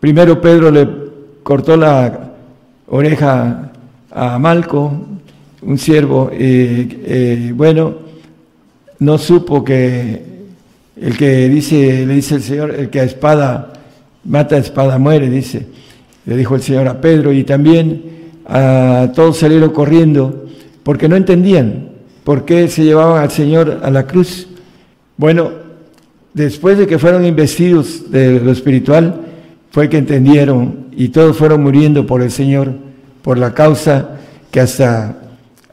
[0.00, 0.88] primero Pedro le
[1.42, 2.32] cortó la
[2.88, 3.72] oreja
[4.10, 4.92] a Malco,
[5.62, 7.94] un siervo, y eh, bueno,
[8.98, 10.22] no supo que
[11.00, 13.72] el que dice, le dice el Señor, el que a espada
[14.24, 15.66] mata a espada muere, dice,
[16.24, 18.02] le dijo el Señor a Pedro, y también
[18.46, 20.46] a todos salieron corriendo
[20.82, 21.90] porque no entendían
[22.24, 24.48] por qué se llevaban al Señor a la cruz.
[25.16, 25.50] Bueno,
[26.32, 29.25] después de que fueron investidos de lo espiritual,
[29.76, 32.72] fue que entendieron y todos fueron muriendo por el Señor,
[33.20, 34.08] por la causa
[34.50, 35.18] que hasta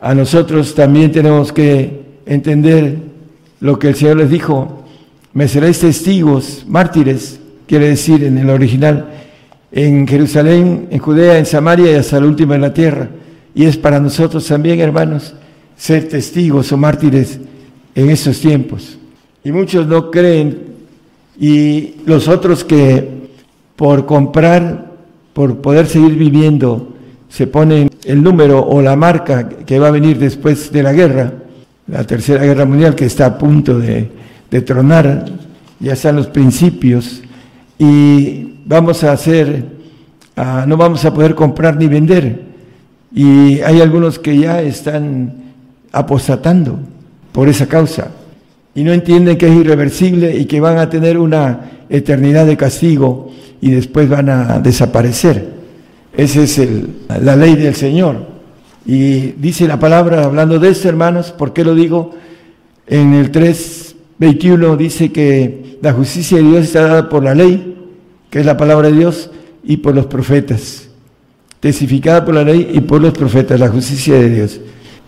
[0.02, 2.98] a nosotros también tenemos que entender
[3.62, 4.84] lo que el Señor les dijo
[5.32, 9.08] me seréis testigos, mártires, quiere decir en el original,
[9.72, 13.08] en Jerusalén, en Judea, en Samaria y hasta el último en la tierra.
[13.56, 15.34] Y es para nosotros también, hermanos,
[15.78, 17.40] ser testigos o mártires
[17.96, 18.98] en estos tiempos.
[19.46, 20.58] Y muchos no creen
[21.40, 23.13] y los otros que
[23.76, 24.92] por comprar,
[25.34, 26.94] por poder seguir viviendo,
[27.30, 31.34] se ponen el número o la marca que va a venir después de la guerra,
[31.88, 34.10] la tercera guerra mundial que está a punto de
[34.66, 35.26] tronar,
[35.80, 37.24] ya sean los principios,
[37.78, 39.66] y vamos a hacer,
[40.36, 42.42] ah, no vamos a poder comprar ni vender.
[43.14, 45.34] Y hay algunos que ya están
[45.92, 46.80] apostatando
[47.32, 48.12] por esa causa
[48.74, 53.32] y no entienden que es irreversible y que van a tener una eternidad de castigo
[53.62, 55.48] y después van a desaparecer.
[56.18, 56.60] Esa es
[57.22, 58.34] la ley del Señor.
[58.86, 62.12] Y dice la palabra, hablando de esto, hermanos, ¿por qué lo digo?
[62.88, 67.78] En el 3, 21 dice que la justicia de Dios está dada por la ley,
[68.30, 69.30] que es la palabra de Dios,
[69.64, 70.90] y por los profetas.
[71.60, 74.60] Testificada por la ley y por los profetas, la justicia de Dios.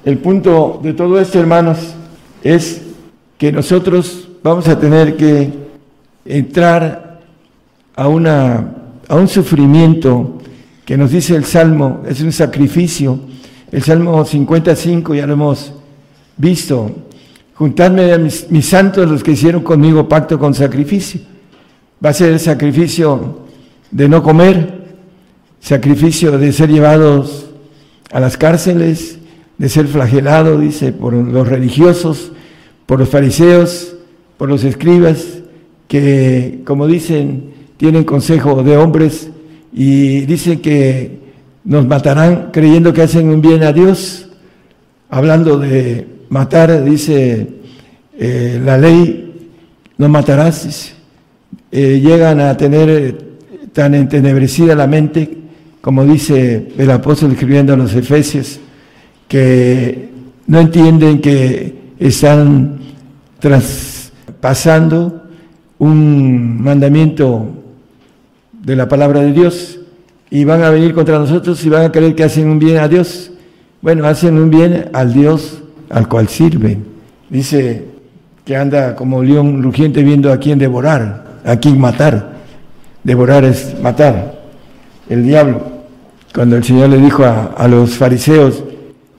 [0.05, 1.79] El punto de todo esto, hermanos,
[2.43, 2.81] es
[3.39, 5.65] que nosotros vamos a tener que
[6.26, 7.22] entrar
[7.95, 8.73] a, una,
[9.07, 10.39] a un sufrimiento
[10.84, 13.19] que nos dice el Salmo, es un sacrificio.
[13.72, 15.73] El Salmo 55 ya lo hemos
[16.38, 16.91] visto,
[17.56, 21.22] Juntadme a mis, santos, los que hicieron conmigo pacto con sacrificio.
[22.03, 23.45] Va a ser el sacrificio
[23.91, 24.84] de no comer,
[25.61, 27.45] sacrificio de ser llevados
[28.11, 29.19] a las cárceles,
[29.57, 32.34] de ser flagelado, dice, por los religiosos,
[32.85, 33.95] por los fariseos,
[34.38, 35.34] por los escribas,
[35.87, 39.29] que, como dicen, tienen consejo de hombres
[39.73, 41.19] y dicen que
[41.63, 44.29] nos matarán creyendo que hacen un bien a Dios.
[45.09, 47.47] Hablando de matar, dice
[48.17, 49.49] eh, la ley,
[49.97, 50.93] no matarás,
[51.71, 53.17] eh, llegan a tener eh,
[53.73, 55.37] tan entenebrecida la mente,
[55.81, 58.59] como dice el apóstol escribiendo a los Efesios,
[59.27, 60.09] que
[60.47, 62.79] no entienden que están
[63.39, 65.24] traspasando
[65.80, 67.47] un mandamiento
[68.52, 69.80] de la palabra de Dios
[70.30, 72.88] y van a venir contra nosotros y van a creer que hacen un bien a
[72.88, 73.31] Dios.
[73.81, 76.85] Bueno, hacen un bien al Dios al cual sirven.
[77.30, 77.85] Dice
[78.43, 82.35] que anda como león rugiente viendo a quién devorar, a quién matar.
[83.03, 84.41] Devorar es matar.
[85.10, 85.61] El diablo,
[86.34, 88.64] cuando el Señor le dijo a, a los fariseos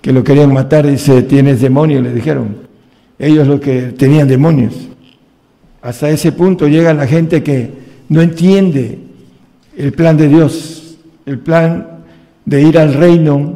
[0.00, 2.66] que lo querían matar, dice, tienes demonio, le dijeron.
[3.18, 4.74] Ellos lo que tenían demonios.
[5.86, 7.70] Hasta ese punto llega la gente que
[8.08, 8.98] no entiende
[9.76, 12.00] el plan de Dios, el plan
[12.44, 13.54] de ir al reino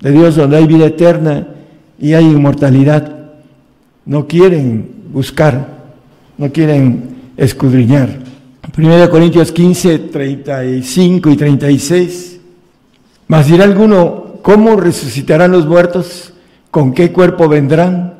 [0.00, 1.46] de Dios donde hay vida eterna
[2.00, 3.30] y hay inmortalidad.
[4.06, 5.68] No quieren buscar,
[6.36, 8.08] no quieren escudriñar.
[8.76, 12.40] 1 Corintios 15, 35 y 36.
[13.28, 16.32] Mas dirá alguno, ¿cómo resucitarán los muertos?
[16.72, 18.14] ¿Con qué cuerpo vendrán?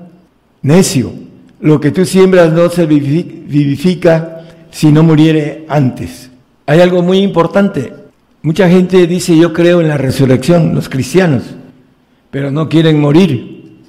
[0.63, 1.13] Necio,
[1.61, 6.31] lo que tú siembras no se vivifica si no muriere antes.
[6.67, 7.93] Hay algo muy importante.
[8.43, 11.43] Mucha gente dice yo creo en la resurrección, los cristianos,
[12.31, 13.81] pero no quieren morir.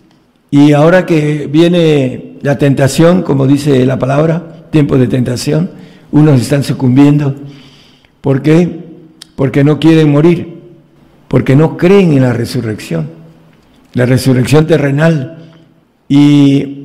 [0.51, 5.69] Y ahora que viene la tentación, como dice la palabra, tiempo de tentación,
[6.11, 7.35] unos están sucumbiendo.
[8.21, 8.79] ¿Por qué?
[9.35, 10.59] Porque no quieren morir,
[11.27, 13.09] porque no creen en la resurrección,
[13.93, 15.37] la resurrección terrenal.
[16.07, 16.78] ¿Y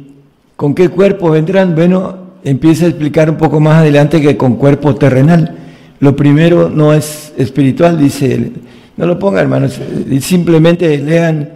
[0.57, 1.75] con qué cuerpo vendrán?
[1.75, 5.57] Bueno, empieza a explicar un poco más adelante que con cuerpo terrenal.
[6.01, 8.53] Lo primero no es espiritual, dice él.
[8.97, 9.81] No lo pongan, hermanos,
[10.21, 11.49] simplemente lean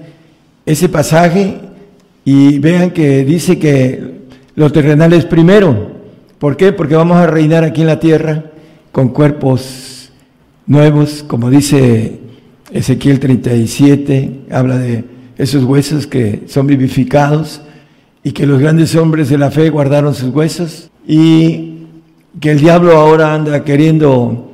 [0.67, 1.57] ese pasaje
[2.25, 4.19] y vean que dice que
[4.55, 5.99] lo terrenal es primero.
[6.39, 6.73] ¿Por qué?
[6.73, 8.45] Porque vamos a reinar aquí en la tierra
[8.91, 10.11] con cuerpos
[10.67, 12.19] nuevos, como dice
[12.73, 15.05] Ezequiel 37, habla de
[15.37, 17.63] esos huesos que son vivificados
[18.23, 21.79] y que los grandes hombres de la fe guardaron sus huesos y
[22.41, 24.53] que el diablo ahora anda queriendo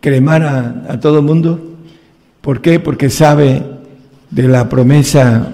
[0.00, 0.42] cremar
[0.88, 1.76] a, todo el mundo.
[2.40, 2.80] ¿Por qué?
[2.80, 3.62] Porque sabe
[4.30, 5.48] de la promesa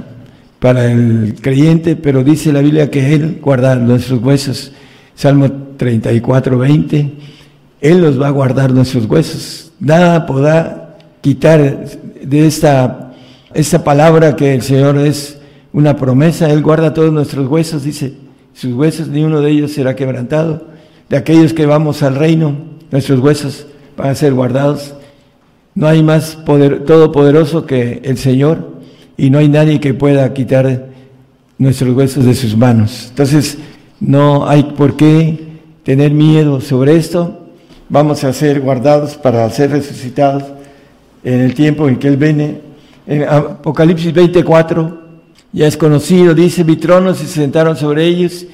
[0.60, 4.73] para el creyente, pero dice la Biblia que Él guarda nuestros huesos.
[5.14, 7.12] Salmo 34, 20.
[7.81, 9.73] Él los va a guardar nuestros huesos.
[9.81, 11.86] Nada podrá quitar
[12.23, 13.12] de esta,
[13.55, 15.35] esta palabra que el Señor es
[15.77, 16.51] una promesa.
[16.51, 18.15] Él guarda todos nuestros huesos, dice.
[18.55, 20.69] Sus huesos, ni uno de ellos será quebrantado.
[21.11, 22.57] De aquellos que vamos al reino,
[22.90, 24.94] nuestros huesos van a ser guardados.
[25.74, 28.81] No hay más poder, todopoderoso que el Señor
[29.19, 30.86] y no hay nadie que pueda quitar
[31.59, 33.09] nuestros huesos de sus manos.
[33.11, 33.59] Entonces,
[34.01, 37.48] no hay por qué tener miedo sobre esto.
[37.90, 40.44] Vamos a ser guardados para ser resucitados
[41.23, 42.62] en el tiempo en que Él viene.
[43.07, 45.06] En Apocalipsis 24
[45.57, 48.45] ya es conocido, dice, vi tronos y se sentaron sobre ellos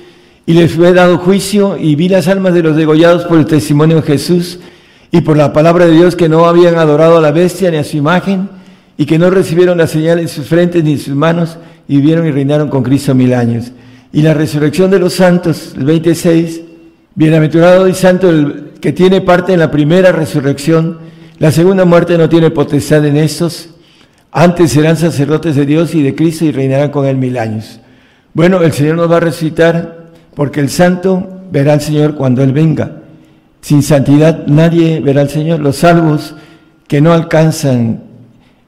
[0.47, 3.97] y les fue dado juicio y vi las almas de los degollados por el testimonio
[3.97, 4.61] de Jesús
[5.11, 7.83] y por la palabra de Dios que no habían adorado a la bestia ni a
[7.83, 8.49] su imagen
[8.97, 11.59] y que no recibieron la señal en sus frentes ni en sus manos
[11.89, 13.73] y vivieron y reinaron con Cristo mil años.
[14.13, 16.61] Y la resurrección de los santos, el 26,
[17.17, 20.99] bienaventurado y santo el que tiene parte en la primera resurrección,
[21.41, 23.71] la segunda muerte no tiene potestad en estos,
[24.33, 27.81] antes serán sacerdotes de Dios y de Cristo y reinarán con él mil años.
[28.35, 32.53] Bueno, el Señor nos va a resucitar porque el santo verá al Señor cuando Él
[32.53, 32.93] venga.
[33.61, 35.61] Sin santidad nadie verá al Señor.
[35.61, 36.35] Los salvos
[36.89, 38.05] que no alcanzan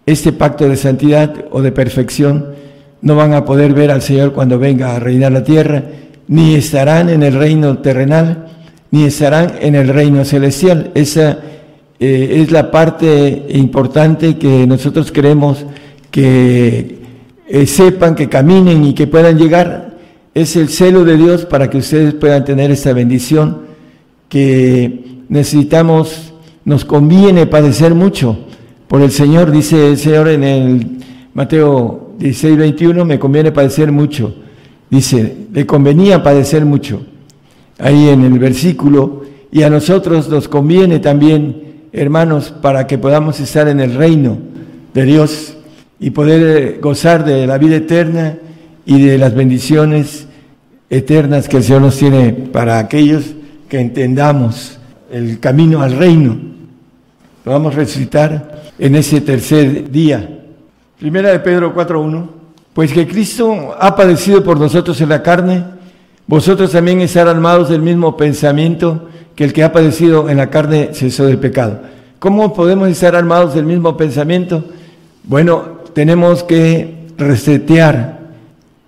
[0.07, 2.55] este pacto de santidad o de perfección,
[3.01, 5.83] no van a poder ver al Señor cuando venga a reinar la tierra,
[6.29, 8.49] ni estarán en el reino terrenal,
[8.91, 10.91] ni estarán en el reino celestial.
[10.95, 11.39] Esa
[11.99, 15.65] eh, es la parte importante que nosotros queremos
[16.11, 16.99] que
[17.49, 19.99] eh, sepan, que caminen y que puedan llegar.
[20.35, 23.63] Es el celo de Dios para que ustedes puedan tener esa bendición
[24.29, 26.33] que necesitamos,
[26.65, 28.39] nos conviene padecer mucho
[28.89, 30.87] por el Señor, dice el Señor en el
[31.35, 34.35] Mateo 16, 21, me conviene padecer mucho.
[34.91, 37.03] Dice, le convenía padecer mucho.
[37.79, 41.64] Ahí en el versículo, y a nosotros nos conviene también,
[41.95, 44.37] hermanos, para que podamos estar en el reino
[44.93, 45.57] de Dios
[46.01, 48.37] y poder gozar de la vida eterna
[48.85, 50.27] y de las bendiciones
[50.91, 53.25] eternas que el Señor nos tiene para aquellos
[53.69, 54.79] que entendamos
[55.11, 56.37] el camino al reino.
[57.45, 60.41] Lo vamos a recitar en ese tercer día.
[60.99, 62.29] Primera de Pedro 4.1.
[62.73, 65.65] Pues que Cristo ha padecido por nosotros en la carne,
[66.27, 70.91] vosotros también estar armados del mismo pensamiento que el que ha padecido en la carne
[70.93, 71.81] cesó del pecado.
[72.19, 74.65] ¿Cómo podemos estar armados del mismo pensamiento?
[75.25, 78.21] Bueno, tenemos que resetear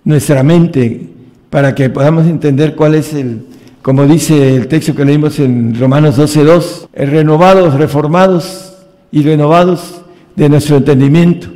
[0.03, 1.07] nuestra mente
[1.49, 3.45] para que podamos entender cuál es el,
[3.81, 8.73] como dice el texto que leímos en Romanos 12.2, renovados, reformados
[9.11, 10.01] y renovados
[10.35, 11.47] de nuestro entendimiento,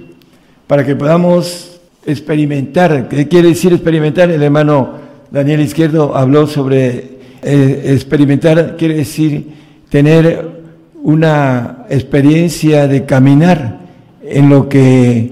[0.67, 3.07] para que podamos experimentar.
[3.09, 4.31] ¿Qué quiere decir experimentar?
[4.31, 4.93] El hermano
[5.29, 7.10] Daniel Izquierdo habló sobre
[7.43, 9.47] eh, experimentar, quiere decir
[9.89, 10.61] tener
[11.03, 13.79] una experiencia de caminar
[14.23, 15.31] en lo que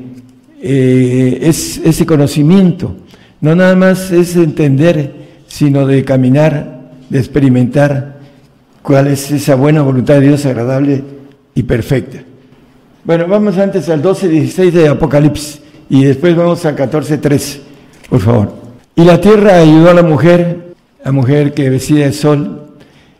[0.61, 2.95] eh, es ese conocimiento.
[3.41, 5.13] No nada más es entender,
[5.47, 8.17] sino de caminar, de experimentar
[8.81, 11.03] cuál es esa buena voluntad de Dios agradable
[11.55, 12.23] y perfecta.
[13.03, 17.59] Bueno, vamos antes al 12.16 de Apocalipsis y después vamos al 14.13,
[18.09, 18.53] por favor.
[18.95, 20.68] Y la tierra ayudó a la mujer,
[21.03, 22.67] la mujer que vestía el sol,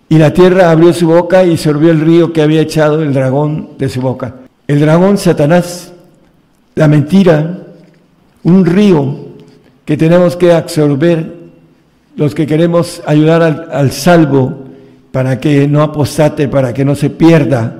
[0.09, 3.71] y la tierra abrió su boca y sorbió el río que había echado el dragón
[3.77, 4.35] de su boca.
[4.67, 5.93] El dragón Satanás,
[6.75, 7.59] la mentira,
[8.43, 9.27] un río
[9.85, 11.35] que tenemos que absorber
[12.15, 14.65] los que queremos ayudar al, al salvo
[15.11, 17.75] para que no apostate, para que no se pierda,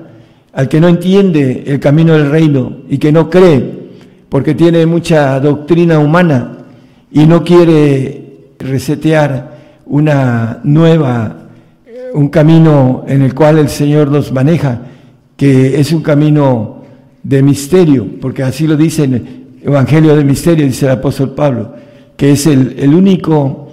[0.53, 3.79] al que no entiende el camino del reino y que no cree
[4.29, 6.57] porque tiene mucha doctrina humana
[7.11, 9.58] y no quiere resetear
[9.89, 11.49] una nueva,
[12.13, 14.81] un camino en el cual el Señor nos maneja,
[15.35, 16.83] que es un camino
[17.23, 21.73] de misterio, porque así lo dice el Evangelio de Misterio, dice el apóstol Pablo,
[22.15, 23.71] que es el, el único,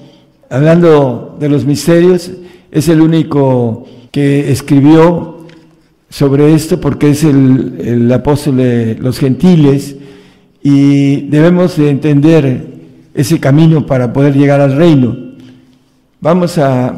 [0.51, 2.33] hablando de los misterios,
[2.73, 5.47] es el único que escribió
[6.09, 9.97] sobre esto porque es el, el apóstol de los gentiles
[10.63, 12.67] y debemos de entender
[13.15, 15.26] ese camino para poder llegar al reino.
[16.21, 16.89] Vamos a,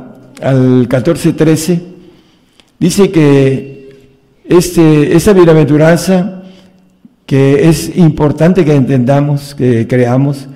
[0.40, 1.80] al 14.13.
[2.78, 3.98] Dice que
[4.44, 6.38] este, esta bienaventuranza
[7.28, 10.48] que es importante que entendamos, que creamos.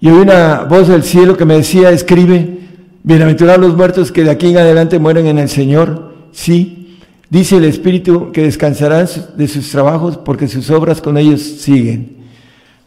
[0.00, 2.58] Y oí una voz del cielo que me decía, escribe,
[3.04, 6.14] bienaventurados los muertos que de aquí en adelante mueren en el Señor.
[6.32, 6.98] Sí,
[7.30, 9.06] dice el Espíritu que descansarán
[9.36, 12.16] de sus trabajos porque sus obras con ellos siguen.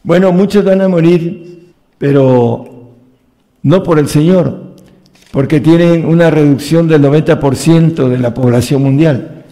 [0.04, 2.92] Bueno, muchos van a morir, pero
[3.64, 4.69] no por el Señor,
[5.32, 9.44] porque tienen una reducción del 90% de la población mundial.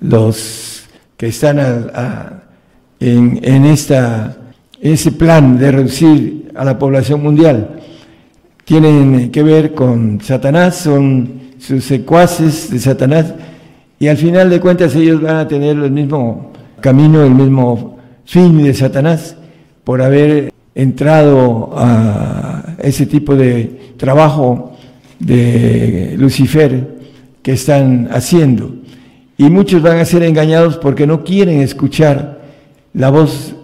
[0.00, 0.84] Los
[1.16, 1.58] que están
[3.00, 4.36] en, en esta,
[4.80, 7.80] ese plan de reducir a la población mundial
[8.64, 13.34] tienen que ver con Satanás, son sus secuaces de Satanás,
[13.98, 18.62] y al final de cuentas ellos van a tener el mismo camino, el mismo fin
[18.62, 19.36] de Satanás
[19.84, 24.76] por haber entrado a ese tipo de trabajo
[25.18, 26.98] de Lucifer
[27.42, 28.74] que están haciendo.
[29.36, 32.40] Y muchos van a ser engañados porque no quieren escuchar
[32.92, 33.54] la voz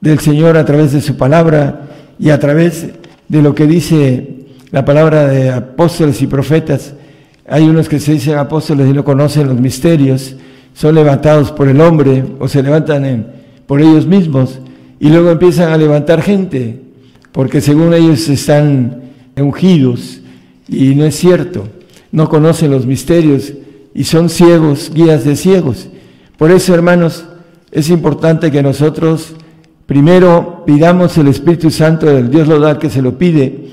[0.00, 1.88] del Señor a través de su palabra
[2.18, 2.88] y a través
[3.28, 6.94] de lo que dice la palabra de apóstoles y profetas.
[7.46, 10.36] Hay unos que se dicen apóstoles y no conocen los misterios,
[10.74, 13.28] son levantados por el hombre o se levantan
[13.66, 14.58] por ellos mismos
[14.98, 16.80] y luego empiezan a levantar gente,
[17.30, 19.02] porque según ellos están
[19.36, 20.22] ungidos,
[20.68, 21.68] y no es cierto,
[22.12, 23.52] no conocen los misterios
[23.94, 25.88] y son ciegos, guías de ciegos.
[26.36, 27.24] Por eso, hermanos,
[27.70, 29.34] es importante que nosotros
[29.86, 33.68] primero pidamos el Espíritu Santo del Dios lo da que se lo pide,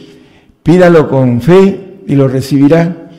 [0.64, 3.10] pídalo con fe y lo recibirá,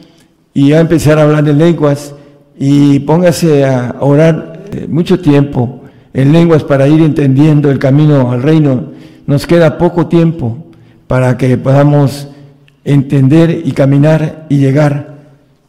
[0.55, 2.15] y ya empezar a hablar en lenguas
[2.59, 5.83] y póngase a orar eh, mucho tiempo
[6.15, 8.93] en lenguas para ir entendiendo el camino al reino.
[9.27, 10.67] Nos queda poco tiempo
[11.07, 12.29] para que podamos
[12.85, 15.15] entender y caminar y llegar.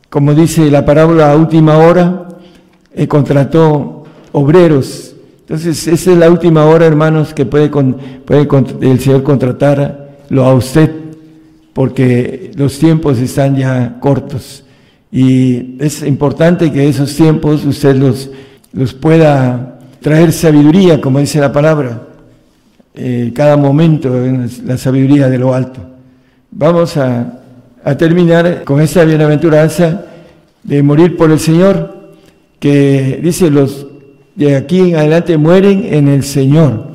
[0.10, 2.28] Como dice la parábola a última hora,
[2.94, 5.16] eh, contrató obreros.
[5.42, 8.48] Entonces, esa es la última hora, hermanos, que puede, puede
[8.82, 10.92] el Señor contratarlo a usted,
[11.74, 14.64] porque los tiempos están ya cortos.
[15.12, 18.32] Y es importante que esos tiempos usted los,
[18.72, 22.02] los pueda traer sabiduría, como dice la palabra,
[22.96, 25.93] eh, cada momento en la sabiduría de lo alto.
[26.56, 27.40] Vamos a,
[27.98, 30.06] terminar con esta bienaventuranza
[30.62, 32.12] de morir por el Señor,
[32.60, 33.88] que dice los
[34.36, 36.90] de aquí en adelante mueren en el Señor.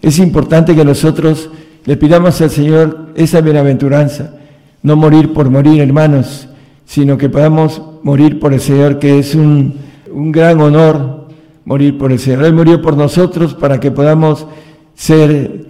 [0.00, 1.50] Es importante que nosotros
[1.84, 4.34] le pidamos al Señor esa bienaventuranza,
[4.82, 6.48] no morir por morir, hermanos,
[6.86, 9.74] sino que podamos morir por el Señor, que es un,
[10.10, 11.28] un gran honor
[11.66, 12.44] morir por el Señor.
[12.46, 14.46] Él murió por nosotros para que podamos
[14.94, 15.66] ser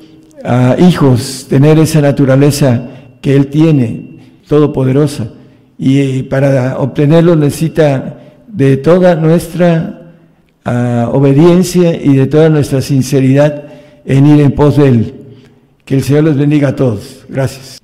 [0.78, 2.88] hijos, tener esa naturaleza
[3.22, 5.30] que Él tiene, todopoderosa.
[5.78, 10.12] Y para obtenerlo necesita de toda nuestra
[10.64, 13.64] ah, obediencia y de toda nuestra sinceridad
[14.04, 15.14] en ir en pos de Él.
[15.86, 17.24] Que el Señor los bendiga a todos.
[17.28, 17.78] Gracias.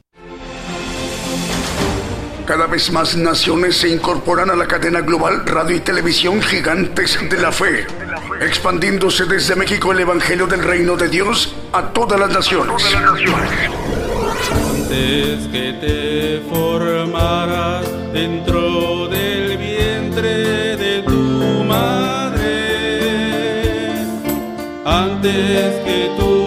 [2.47, 7.39] Cada vez más naciones se incorporan a la cadena global radio y televisión gigantes de
[7.39, 7.87] la fe,
[8.41, 12.83] expandiéndose desde México el Evangelio del Reino de Dios a todas las naciones.
[14.91, 22.47] Antes que te formaras dentro del vientre de tu madre,
[24.87, 26.38] antes que tú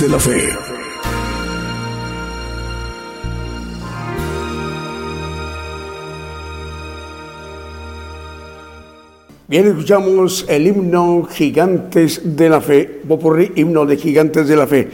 [0.00, 0.48] De la fe.
[9.48, 13.00] Bien, escuchamos el himno Gigantes de la Fe,
[13.54, 14.90] himno de Gigantes de la Fe.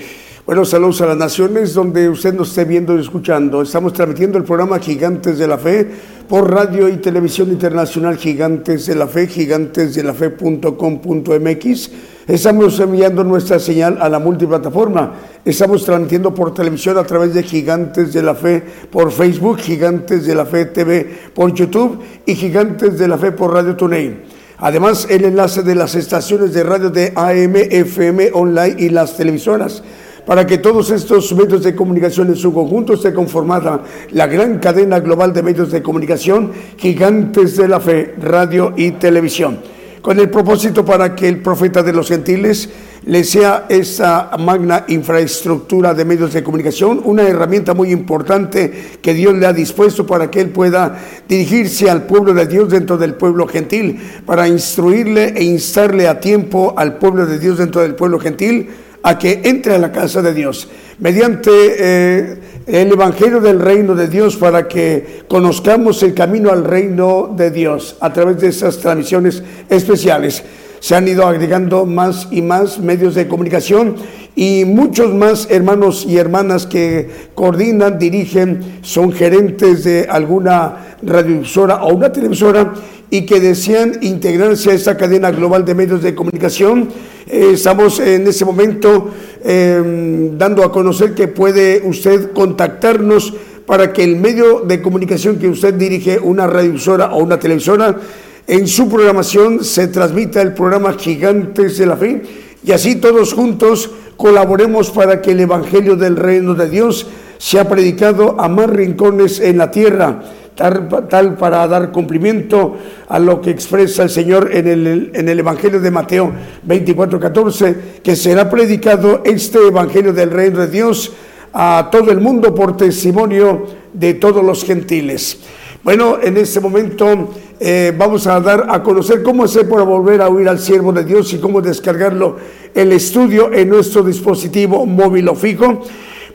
[0.46, 3.62] Bueno, saludos a las naciones donde usted nos esté viendo y escuchando.
[3.62, 5.90] Estamos transmitiendo el programa Gigantes de la Fe
[6.28, 11.90] por radio y televisión internacional Gigantes de la Fe, gigantesdelafe.com.mx.
[12.26, 15.12] Estamos enviando nuestra señal a la multiplataforma.
[15.44, 20.34] Estamos transmitiendo por televisión a través de Gigantes de la Fe por Facebook, Gigantes de
[20.36, 24.20] la Fe TV por YouTube y Gigantes de la Fe por Radio TuneIn.
[24.58, 29.82] Además, el enlace de las estaciones de radio de AM, FM, online y las televisoras.
[30.24, 33.82] Para que todos estos medios de comunicación en su conjunto esté conformada
[34.12, 39.71] la gran cadena global de medios de comunicación, gigantes de la fe, radio y televisión.
[40.02, 42.68] Con el propósito para que el profeta de los gentiles
[43.06, 49.34] le sea esa magna infraestructura de medios de comunicación, una herramienta muy importante que Dios
[49.34, 50.98] le ha dispuesto para que él pueda
[51.28, 56.74] dirigirse al pueblo de Dios dentro del pueblo gentil, para instruirle e instarle a tiempo
[56.76, 58.70] al pueblo de Dios dentro del pueblo gentil
[59.04, 60.68] a que entre a la casa de Dios.
[60.98, 67.32] Mediante eh, el Evangelio del Reino de Dios para que conozcamos el camino al reino
[67.34, 70.42] de Dios a través de esas transmisiones especiales.
[70.82, 73.94] Se han ido agregando más y más medios de comunicación
[74.34, 81.94] y muchos más hermanos y hermanas que coordinan, dirigen, son gerentes de alguna radiodifusora o
[81.94, 82.74] una televisora
[83.10, 86.88] y que desean integrarse a esta cadena global de medios de comunicación.
[87.28, 89.08] Eh, estamos en ese momento
[89.44, 93.32] eh, dando a conocer que puede usted contactarnos
[93.66, 98.00] para que el medio de comunicación que usted dirige, una radiodifusora o una televisora,
[98.46, 102.22] en su programación se transmita el programa Gigantes de la Fe
[102.64, 107.06] y así todos juntos colaboremos para que el Evangelio del Reino de Dios
[107.38, 110.22] sea predicado a más rincones en la tierra
[110.54, 112.76] tal, para dar cumplimiento
[113.08, 116.32] a lo que expresa el Señor en el, en el Evangelio de Mateo
[116.62, 121.12] 24, 14, que será predicado este Evangelio del Reino de Dios
[121.52, 125.38] a todo el mundo por testimonio de todos los gentiles.
[125.82, 130.28] Bueno, en este momento eh, vamos a dar a conocer cómo hacer para volver a
[130.28, 132.36] oír al siervo de Dios y cómo descargarlo
[132.74, 135.80] el estudio en nuestro dispositivo móvil o fijo.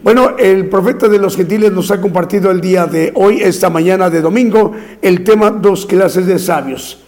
[0.01, 4.09] Bueno, el profeta de los gentiles nos ha compartido el día de hoy, esta mañana
[4.09, 4.71] de domingo,
[5.01, 7.03] el tema dos clases de sabios.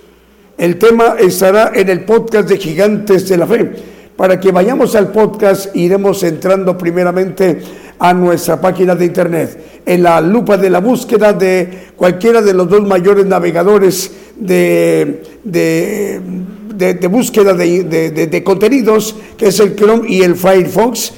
[0.57, 3.71] El tema estará en el podcast de Gigantes de la Fe.
[4.17, 7.61] Para que vayamos al podcast, iremos entrando primeramente
[7.99, 9.81] a nuestra página de internet.
[9.85, 16.21] En la lupa de la búsqueda de cualquiera de los dos mayores navegadores de, de,
[16.75, 21.11] de, búsqueda de, de contenidos, que es el Chrome y el Firefox.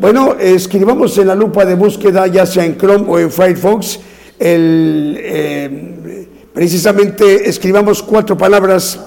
[0.00, 3.98] Bueno, escribamos en la lupa de búsqueda, ya sea en Chrome o en Firefox,
[4.38, 9.00] el, eh, precisamente escribamos cuatro palabras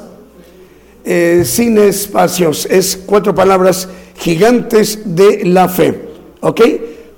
[1.05, 2.67] eh, sin espacios.
[2.69, 3.87] Es cuatro palabras
[4.17, 6.09] gigantes de la fe.
[6.41, 6.61] ¿Ok?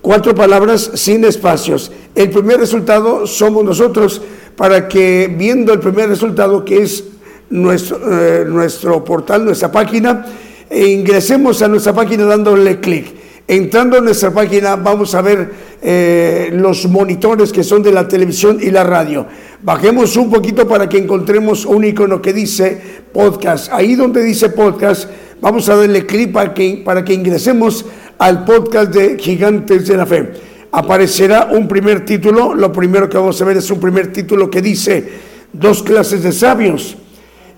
[0.03, 1.89] Cuatro palabras sin espacios.
[2.13, 4.21] El primer resultado somos nosotros
[4.57, 7.05] para que viendo el primer resultado que es
[7.49, 10.25] nuestro, eh, nuestro portal, nuestra página,
[10.69, 13.15] e ingresemos a nuestra página dándole clic.
[13.47, 15.49] Entrando en nuestra página vamos a ver
[15.81, 19.25] eh, los monitores que son de la televisión y la radio.
[19.61, 22.77] Bajemos un poquito para que encontremos un icono que dice
[23.13, 23.71] podcast.
[23.71, 25.09] Ahí donde dice podcast,
[25.39, 27.85] vamos a darle clic para que, para que ingresemos
[28.23, 30.31] al podcast de Gigantes de la Fe.
[30.71, 32.53] Aparecerá un primer título.
[32.53, 35.09] Lo primero que vamos a ver es un primer título que dice
[35.51, 36.95] dos clases de sabios.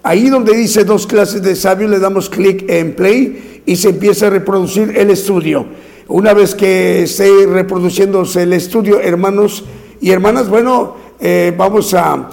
[0.01, 4.25] Ahí donde dice dos clases de sabios le damos clic en play y se empieza
[4.25, 5.67] a reproducir el estudio.
[6.07, 9.65] Una vez que esté reproduciéndose el estudio, hermanos
[10.01, 12.27] y hermanas, bueno, eh, vamos a,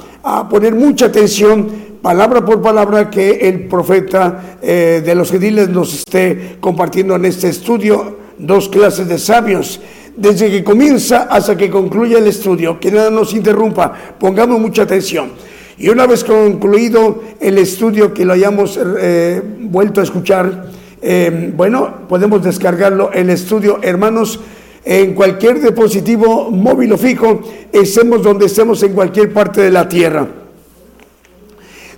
[0.48, 1.68] poner mucha atención
[2.00, 7.50] palabra por palabra que el profeta eh, de los gentiles nos esté compartiendo en este
[7.50, 9.80] estudio, dos clases de sabios.
[10.16, 15.30] Desde que comienza hasta que concluya el estudio, que nada nos interrumpa, pongamos mucha atención.
[15.78, 20.66] Y una vez concluido el estudio, que lo hayamos eh, vuelto a escuchar,
[21.00, 24.38] eh, bueno, podemos descargarlo el estudio, hermanos,
[24.84, 27.40] en cualquier dispositivo móvil o fijo,
[27.72, 30.26] estemos donde estemos en cualquier parte de la tierra.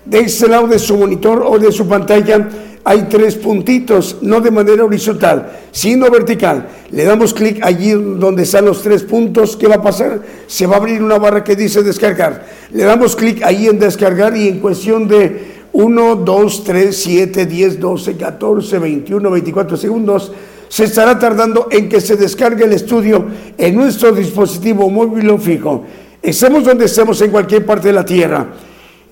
[0.04, 2.48] De este lado de su monitor o de su pantalla
[2.84, 6.68] hay tres puntitos, no de manera horizontal, sino vertical.
[6.90, 9.56] Le damos clic allí donde están los tres puntos.
[9.56, 10.20] ¿Qué va a pasar?
[10.46, 12.44] Se va a abrir una barra que dice descargar.
[12.72, 17.80] Le damos clic ahí en descargar y en cuestión de 1, 2, 3, 7, 10,
[17.80, 20.32] 12, 14, 21, 24 segundos,
[20.68, 25.84] se estará tardando en que se descargue el estudio en nuestro dispositivo móvil o fijo.
[26.22, 28.46] Estemos donde estemos en cualquier parte de la Tierra.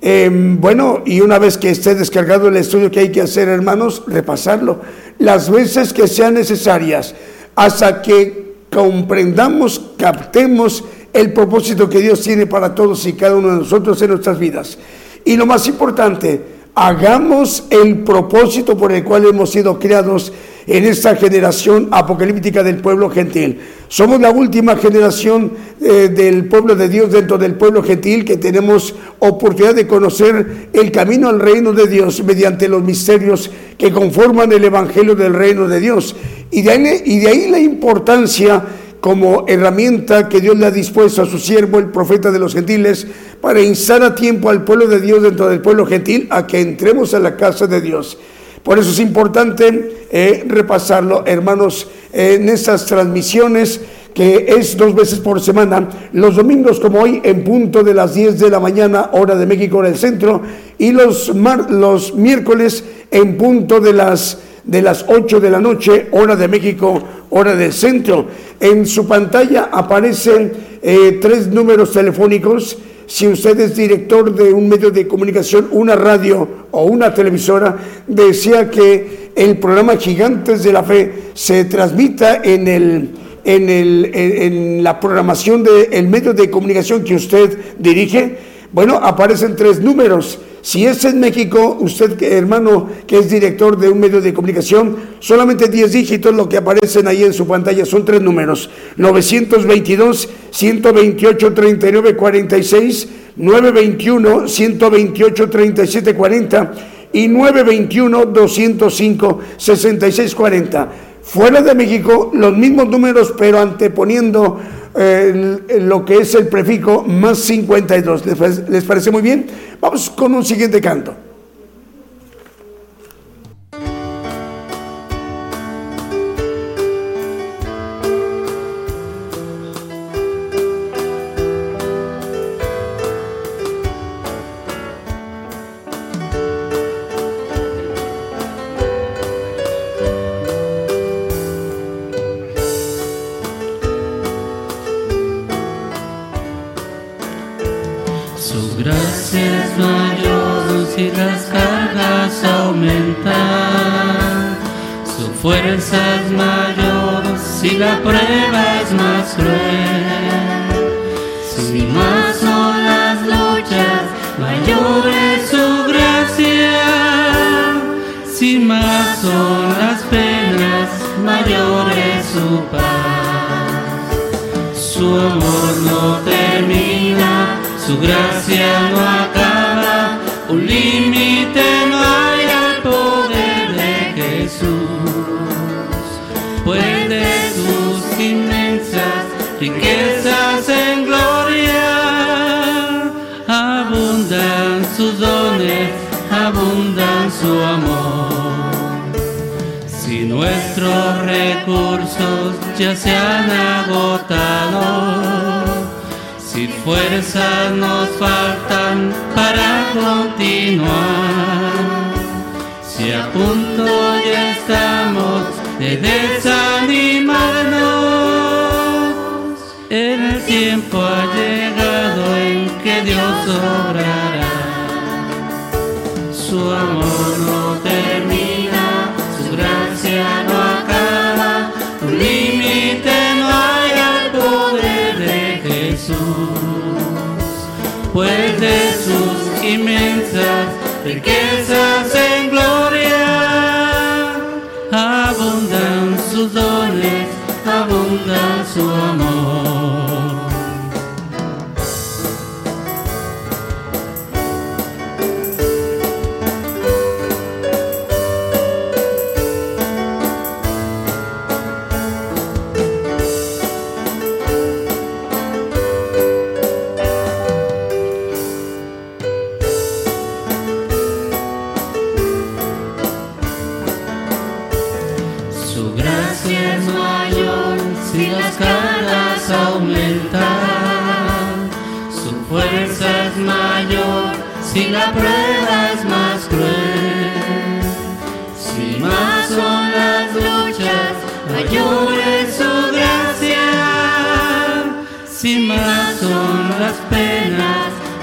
[0.05, 4.03] Em, bueno, y una vez que esté descargado el estudio, que hay que hacer, hermanos?
[4.09, 4.81] Repasarlo
[5.23, 7.15] las veces que sean necesarias,
[7.55, 13.59] hasta que comprendamos, captemos el propósito que Dios tiene para todos y cada uno de
[13.59, 14.79] nosotros en nuestras vidas.
[15.25, 16.41] Y lo más importante,
[16.75, 20.33] hagamos el propósito por el cual hemos sido creados
[20.67, 23.59] en esta generación apocalíptica del pueblo gentil.
[23.89, 28.95] Somos la última generación eh, del pueblo de Dios dentro del pueblo gentil que tenemos
[29.19, 34.65] oportunidad de conocer el camino al reino de Dios mediante los misterios que conforman el
[34.65, 36.17] evangelio del reino de Dios.
[36.51, 38.65] Y de ahí, y de ahí la importancia
[39.03, 43.05] como herramienta que Dios le ha dispuesto a su siervo, el profeta de los gentiles,
[43.41, 47.13] para instar a tiempo al pueblo de Dios dentro del pueblo gentil a que entremos
[47.13, 48.17] a la casa de Dios.
[48.63, 53.81] Por eso es importante eh, repasarlo, hermanos, en estas transmisiones
[54.15, 58.39] que es dos veces por semana, los domingos como hoy en punto de las 10
[58.39, 60.43] de la mañana, hora de México, hora del centro,
[60.77, 61.33] y los,
[61.71, 67.03] los miércoles en punto de las de las 8 de la noche, hora de México,
[67.33, 68.27] hora del centro.
[68.61, 70.53] En su pantalla aparecen
[70.83, 72.79] eh, tres números telefónicos.
[73.07, 77.77] Si usted es director de un medio de comunicación, una radio o una televisora,
[78.07, 83.11] desea que el programa Gigantes de la Fe se transmita en el
[83.45, 88.39] en, el, en, la programación del medio de comunicación que usted dirige,
[88.73, 93.99] bueno, aparecen tres números si es en México, usted, hermano, que es director de un
[93.99, 98.23] medio de comunicación, solamente 10 dígitos lo que aparecen ahí en su pantalla son tres
[98.23, 106.73] números: 922 128 39 46, 921 128 37 40
[107.13, 110.93] y 921 205 66 40.
[111.25, 114.61] Fuera de México, los mismos números, pero anteponiendo
[114.95, 118.27] lo que es el prefijo más 52.
[118.27, 119.47] ¿Les, ¿Les parece muy bien?
[119.81, 121.15] Vamos con un siguiente canto.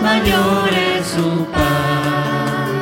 [0.10, 2.80] Mayor es su paz.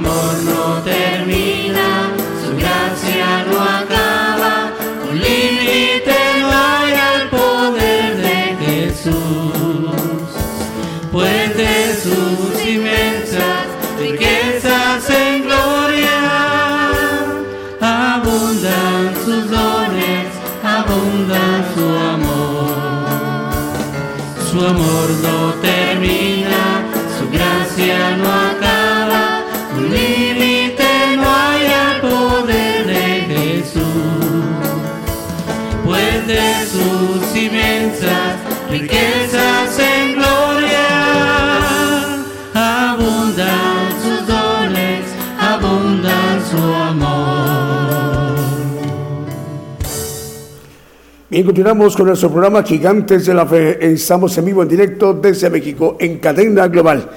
[51.39, 53.93] Bien, continuamos con nuestro programa Gigantes de la Fe.
[53.93, 57.11] Estamos en vivo en directo desde México, en cadena global.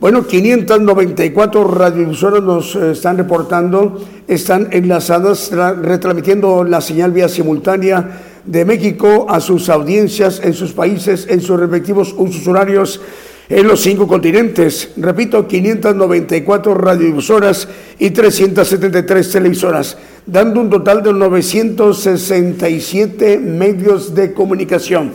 [0.00, 8.40] Bueno, 594 radiodifusoras nos eh, están reportando, están enlazadas, tra- retransmitiendo la señal vía simultánea
[8.44, 13.00] de México a sus audiencias en sus países, en sus respectivos usos horarios
[13.48, 14.90] en los cinco continentes.
[14.96, 19.96] Repito, 594 radiodifusoras y 373 televisoras,
[20.26, 25.12] dando un total de 967 medios de comunicación.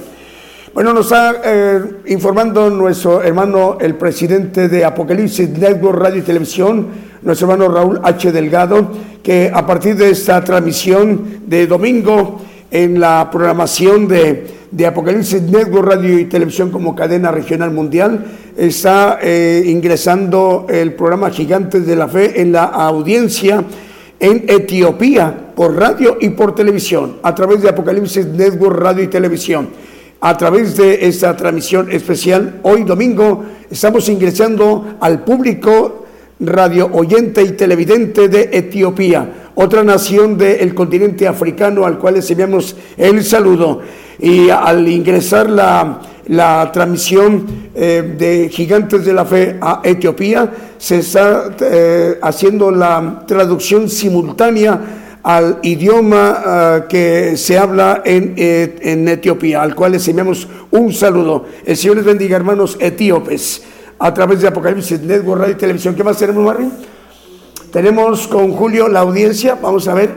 [0.73, 6.87] Bueno, nos está eh, informando nuestro hermano, el presidente de Apocalipsis Network Radio y Televisión,
[7.23, 8.31] nuestro hermano Raúl H.
[8.31, 8.91] Delgado,
[9.23, 12.39] que a partir de esta transmisión de domingo
[12.71, 18.25] en la programación de, Apocalipsis Network Radio y Televisión como cadena regional mundial,
[18.57, 23.63] está eh, ingresando el programa Gigantes de la Fe en la audiencia
[24.19, 29.69] en Etiopía por radio y por televisión, a través de Apocalipsis Network Radio y Televisión.
[30.19, 36.05] A través de esta transmisión especial, hoy domingo, estamos ingresando al público
[36.39, 42.75] radio oyente y televidente de Etiopía, otra nación del continente africano al cual les enviamos
[42.95, 43.81] el saludo.
[44.19, 50.99] Y al ingresar la, la transmisión eh, de Gigantes de la Fe a Etiopía, se
[50.99, 54.79] está eh, haciendo la traducción simultánea
[55.23, 60.93] al idioma uh, que se habla en, eh, en, Etiopía, al cual les enviamos un
[60.93, 61.45] saludo.
[61.65, 63.63] El Señor les bendiga, hermanos etíopes.
[63.99, 65.95] a través de Apocalipsis Network Radio y Televisión.
[65.95, 66.71] ¿Qué más tenemos, Marvin?
[67.71, 69.57] Tenemos con Julio la audiencia.
[69.61, 70.09] Vamos a ver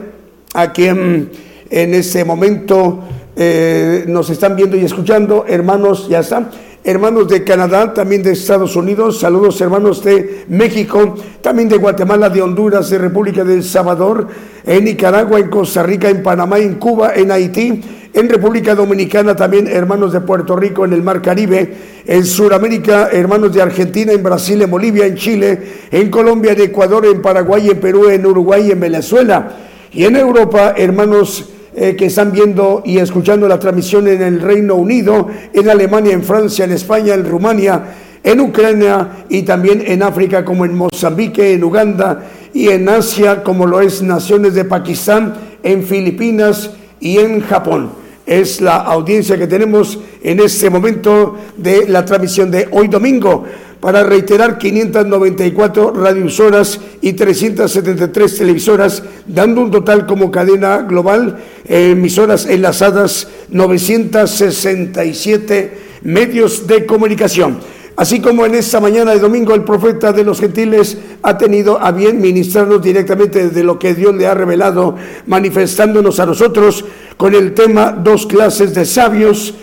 [0.53, 1.29] a quién
[1.69, 2.99] en este momento
[3.35, 5.45] eh, nos están viendo y escuchando.
[5.47, 6.49] Hermanos, ya están
[6.83, 12.41] hermanos de Canadá, también de Estados Unidos, saludos hermanos de México, también de Guatemala, de
[12.41, 14.27] Honduras, de República de El Salvador,
[14.65, 17.81] en Nicaragua, en Costa Rica, en Panamá, en Cuba, en Haití,
[18.13, 21.73] en República Dominicana, también hermanos de Puerto Rico, en el Mar Caribe,
[22.05, 25.59] en Sudamérica, hermanos de Argentina, en Brasil, en Bolivia, en Chile,
[25.91, 29.51] en Colombia, en Ecuador, en Paraguay, en Perú, en Uruguay, en Venezuela,
[29.93, 34.75] y en Europa, hermanos eh, que están viendo y escuchando la transmisión en el Reino
[34.75, 37.83] Unido, en Alemania, en Francia, en España, en Rumania,
[38.23, 42.23] en Ucrania y también en África como en Mozambique, en Uganda
[42.53, 45.33] y en Asia como lo es naciones de Pakistán,
[45.63, 48.00] en Filipinas y en Japón.
[48.31, 53.43] Es la audiencia que tenemos en este momento de la transmisión de hoy domingo
[53.81, 63.27] para reiterar 594 radiosoras y 373 televisoras, dando un total como cadena global, emisoras enlazadas,
[63.49, 67.59] 967 medios de comunicación.
[67.95, 71.91] Así como en esta mañana de domingo el profeta de los gentiles ha tenido a
[71.91, 74.95] bien ministrarnos directamente de lo que Dios le ha revelado,
[75.27, 76.85] manifestándonos a nosotros
[77.17, 79.53] con el tema dos clases de sabios,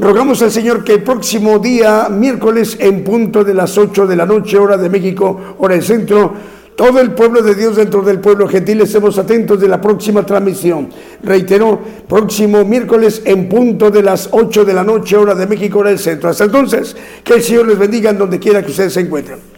[0.00, 4.26] Rogamos al Señor que el próximo día, miércoles, en punto de las 8 de la
[4.26, 6.34] noche, hora de México, hora del centro,
[6.78, 10.88] todo el pueblo de Dios dentro del pueblo gentil estemos atentos de la próxima transmisión.
[11.24, 15.90] Reitero, próximo miércoles en punto de las 8 de la noche, hora de México, hora
[15.90, 16.30] del centro.
[16.30, 19.57] Hasta entonces, que el Señor les bendiga en donde quiera que ustedes se encuentren.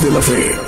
[0.00, 0.67] De la fe